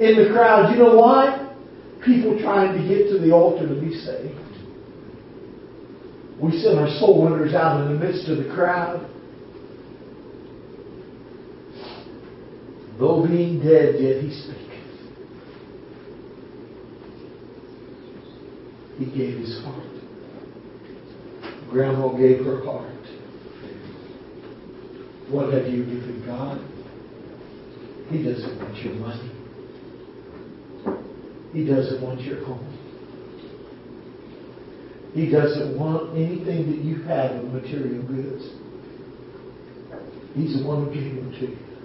in 0.00 0.16
the 0.16 0.30
crowd. 0.32 0.72
You 0.72 0.78
know 0.82 0.96
why? 0.96 1.52
People 2.04 2.38
trying 2.40 2.80
to 2.80 2.88
get 2.88 3.10
to 3.10 3.18
the 3.18 3.32
altar 3.32 3.68
to 3.68 3.80
be 3.80 3.92
saved. 3.94 4.40
We 6.40 6.52
sent 6.60 6.78
our 6.78 6.88
soul 6.98 7.24
winners 7.24 7.54
out 7.54 7.80
in 7.80 7.92
the 7.92 8.04
midst 8.04 8.28
of 8.28 8.38
the 8.38 8.54
crowd. 8.54 9.10
Though 12.98 13.26
being 13.26 13.60
dead, 13.60 13.96
yet 14.00 14.22
he 14.22 14.30
speaketh. 14.30 14.66
He 18.98 19.04
gave 19.06 19.38
his 19.38 19.62
heart. 19.62 19.84
Grandma 21.70 22.08
gave 22.16 22.44
her 22.44 22.64
heart. 22.64 22.86
What 25.28 25.52
have 25.52 25.66
you 25.66 25.84
given 25.84 26.22
God? 26.24 26.60
He 28.08 28.22
doesn't 28.22 28.58
want 28.58 28.76
your 28.82 28.94
money. 28.94 29.32
He 31.52 31.66
doesn't 31.66 32.00
want 32.02 32.20
your 32.22 32.44
home. 32.44 32.72
He 35.14 35.30
doesn't 35.30 35.78
want 35.78 36.16
anything 36.16 36.70
that 36.70 36.84
you 36.84 37.02
have 37.02 37.32
of 37.32 37.52
material 37.52 38.02
goods. 38.04 38.44
He's 40.34 40.58
the 40.58 40.66
one 40.66 40.86
who 40.86 40.94
gave 40.94 41.14
them 41.16 41.32
to 41.32 41.46
you. 41.48 41.75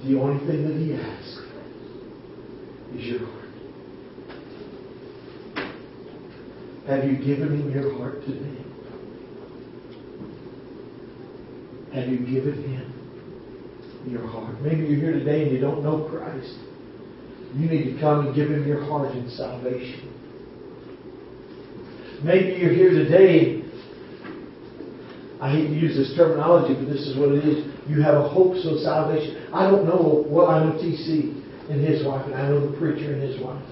The 0.00 0.18
only 0.18 0.44
thing 0.46 0.66
that 0.66 0.76
he 0.78 0.94
asks 0.94 1.38
is 2.96 3.04
your 3.04 3.26
heart. 3.26 3.42
Have 6.88 7.04
you 7.04 7.16
given 7.18 7.60
him 7.60 7.70
your 7.70 7.96
heart 7.98 8.24
today? 8.24 8.58
Have 11.94 12.08
you 12.08 12.18
given 12.20 12.62
him 12.64 14.10
your 14.10 14.26
heart? 14.26 14.60
Maybe 14.62 14.86
you're 14.86 14.98
here 14.98 15.12
today 15.12 15.42
and 15.42 15.52
you 15.52 15.60
don't 15.60 15.84
know 15.84 16.08
Christ. 16.08 16.56
You 17.54 17.68
need 17.68 17.92
to 17.92 18.00
come 18.00 18.26
and 18.26 18.34
give 18.34 18.50
him 18.50 18.66
your 18.66 18.82
heart 18.84 19.14
in 19.14 19.28
salvation. 19.30 20.08
Maybe 22.24 22.58
you're 22.58 22.72
here 22.72 22.90
today. 22.90 23.62
I 25.38 25.50
hate 25.50 25.66
to 25.66 25.74
use 25.74 25.96
this 25.96 26.16
terminology, 26.16 26.74
but 26.74 26.90
this 26.90 27.06
is 27.06 27.16
what 27.18 27.32
it 27.32 27.44
is. 27.44 27.71
You 27.88 28.00
have 28.02 28.14
a 28.14 28.28
hope 28.28 28.54
of 28.54 28.78
salvation. 28.80 29.48
I 29.52 29.70
don't 29.70 29.84
know. 29.84 30.24
Well, 30.28 30.48
I 30.48 30.64
know 30.64 30.72
TC 30.72 31.70
and 31.70 31.80
his 31.84 32.06
wife, 32.06 32.26
and 32.26 32.34
I 32.34 32.48
know 32.48 32.70
the 32.70 32.76
preacher 32.78 33.12
and 33.12 33.22
his 33.22 33.40
wife. 33.40 33.62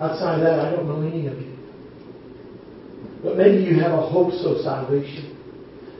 Outside 0.00 0.38
of 0.38 0.40
that, 0.42 0.60
I 0.60 0.70
don't 0.70 0.86
know 0.86 1.06
any 1.06 1.26
of 1.26 1.38
you. 1.40 1.58
But 3.22 3.36
maybe 3.36 3.64
you 3.64 3.80
have 3.80 3.92
a 3.92 4.06
hope 4.06 4.32
of 4.32 4.60
salvation 4.62 5.34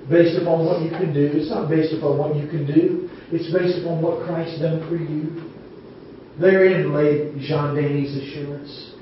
based 0.08 0.40
upon 0.40 0.64
what 0.64 0.82
you 0.82 0.90
can 0.90 1.12
do. 1.12 1.30
It's 1.34 1.50
not 1.50 1.68
based 1.68 1.92
upon 1.94 2.16
what 2.16 2.36
you 2.36 2.46
can 2.48 2.64
do. 2.64 3.10
It's 3.32 3.52
based 3.52 3.82
upon 3.82 4.00
what 4.00 4.24
Christ 4.26 4.60
done 4.62 4.88
for 4.88 4.96
you. 4.96 5.52
Therein 6.40 6.94
lay 6.94 7.34
John 7.46 7.74
Danny's 7.74 8.16
assurance. 8.16 8.94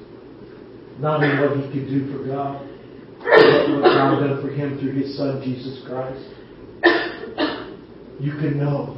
Not 0.99 1.23
in 1.23 1.39
what 1.41 1.59
he 1.61 1.63
could 1.71 1.89
do 1.91 2.11
for 2.11 2.27
God, 2.27 2.67
but 3.21 3.69
what 3.69 3.83
God 3.83 4.21
done 4.21 4.41
for 4.41 4.49
him 4.49 4.79
through 4.81 4.93
his 4.93 5.15
Son, 5.17 5.43
Jesus 5.45 5.85
Christ. 5.87 6.25
You 8.19 8.33
can 8.33 8.59
know. 8.59 8.97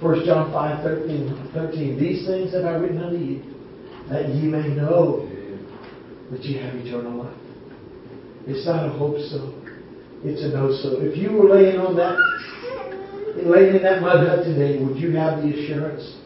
1 0.00 0.26
John 0.26 0.52
5, 0.52 0.84
13, 0.84 1.50
13. 1.54 1.98
These 1.98 2.26
things 2.26 2.52
have 2.52 2.64
I 2.64 2.72
written 2.72 3.02
unto 3.02 3.16
you, 3.16 3.42
that 4.10 4.28
ye 4.28 4.42
may 4.42 4.68
know 4.68 5.26
that 6.30 6.42
ye 6.42 6.58
have 6.58 6.74
eternal 6.74 7.24
life. 7.24 7.36
It's 8.46 8.66
not 8.66 8.86
a 8.86 8.90
hope 8.90 9.16
so. 9.30 9.54
It's 10.24 10.42
a 10.42 10.48
no 10.48 10.72
so. 10.72 11.00
If 11.00 11.16
you 11.16 11.32
were 11.32 11.48
laying 11.48 11.78
on 11.78 11.96
that, 11.96 12.18
laying 13.44 13.76
in 13.76 13.82
that 13.82 14.02
mud 14.02 14.26
hut 14.26 14.44
today, 14.44 14.82
would 14.82 14.96
you 14.96 15.12
have 15.16 15.42
the 15.42 15.48
assurance 15.48 16.16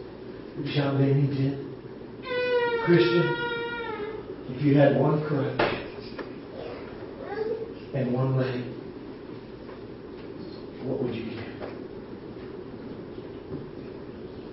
that 0.56 0.66
John 0.74 0.98
Danny 0.98 1.26
did? 1.26 1.64
Christian, 2.84 3.34
if 4.50 4.62
you 4.62 4.76
had 4.78 4.96
one 4.96 5.24
crutch 5.26 5.60
and 7.94 8.12
one 8.12 8.36
leg, 8.36 8.77
what 10.84 11.02
would 11.02 11.14
you 11.14 11.24
give? 11.24 11.44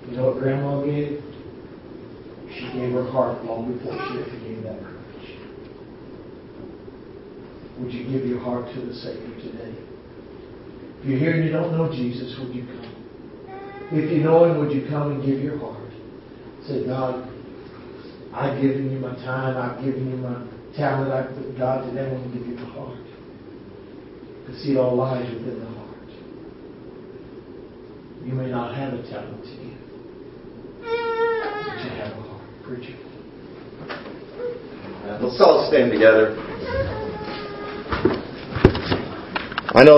You 0.10 0.18
know 0.18 0.32
what 0.32 0.40
Grandma 0.40 0.82
gave? 0.86 1.22
She 2.54 2.72
gave 2.72 2.94
her 2.94 3.10
heart 3.12 3.44
long 3.44 3.74
before 3.74 3.94
she 3.94 4.22
ever 4.22 4.40
gave 4.46 4.64
that 4.64 4.80
crutch. 4.80 5.28
Would 7.80 7.92
you 7.92 8.04
give 8.10 8.26
your 8.28 8.40
heart 8.40 8.74
to 8.74 8.82
the 8.82 8.94
Savior 8.94 9.36
today? 9.42 9.76
If 11.02 11.06
you're 11.10 11.20
here 11.20 11.34
and 11.34 11.46
you 11.46 11.52
don't 11.52 11.72
know 11.74 11.92
Jesus, 11.92 12.38
would 12.40 12.56
you 12.56 12.66
come? 12.66 12.86
If 13.92 14.12
you 14.12 14.24
know 14.24 14.46
Him, 14.46 14.60
would 14.60 14.72
you 14.72 14.88
come 14.90 15.12
and 15.12 15.26
give 15.26 15.40
your 15.40 15.60
heart? 15.60 15.92
Say, 16.68 16.86
God, 16.86 17.30
I've 18.34 18.62
given 18.62 18.92
you 18.92 19.00
my 19.00 19.16
time. 19.16 19.58
I've 19.58 19.84
given 19.84 20.10
you 20.10 20.18
my 20.18 20.42
talent. 20.76 21.12
I've, 21.12 21.58
God, 21.58 21.86
today 21.86 22.10
I 22.10 22.12
want 22.14 22.32
to 22.32 22.40
give 22.40 22.48
you 22.48 22.56
my 22.56 22.70
heart. 22.74 22.98
Because 24.46 24.62
see, 24.64 24.78
all 24.78 24.96
lies 24.96 25.30
within 25.32 25.60
the 25.60 25.66
heart. 25.66 25.95
You 28.26 28.34
may 28.34 28.50
not 28.50 28.74
have 28.76 28.94
a 28.94 29.04
talent 29.04 29.44
to 29.44 29.52
have 31.92 32.18
a 32.18 32.22
heart. 32.22 32.42
Preacher. 32.64 32.96
Let's 35.22 35.40
all 35.40 35.68
stand 35.70 35.92
together. 35.92 36.36
I 39.76 39.84
know. 39.84 39.94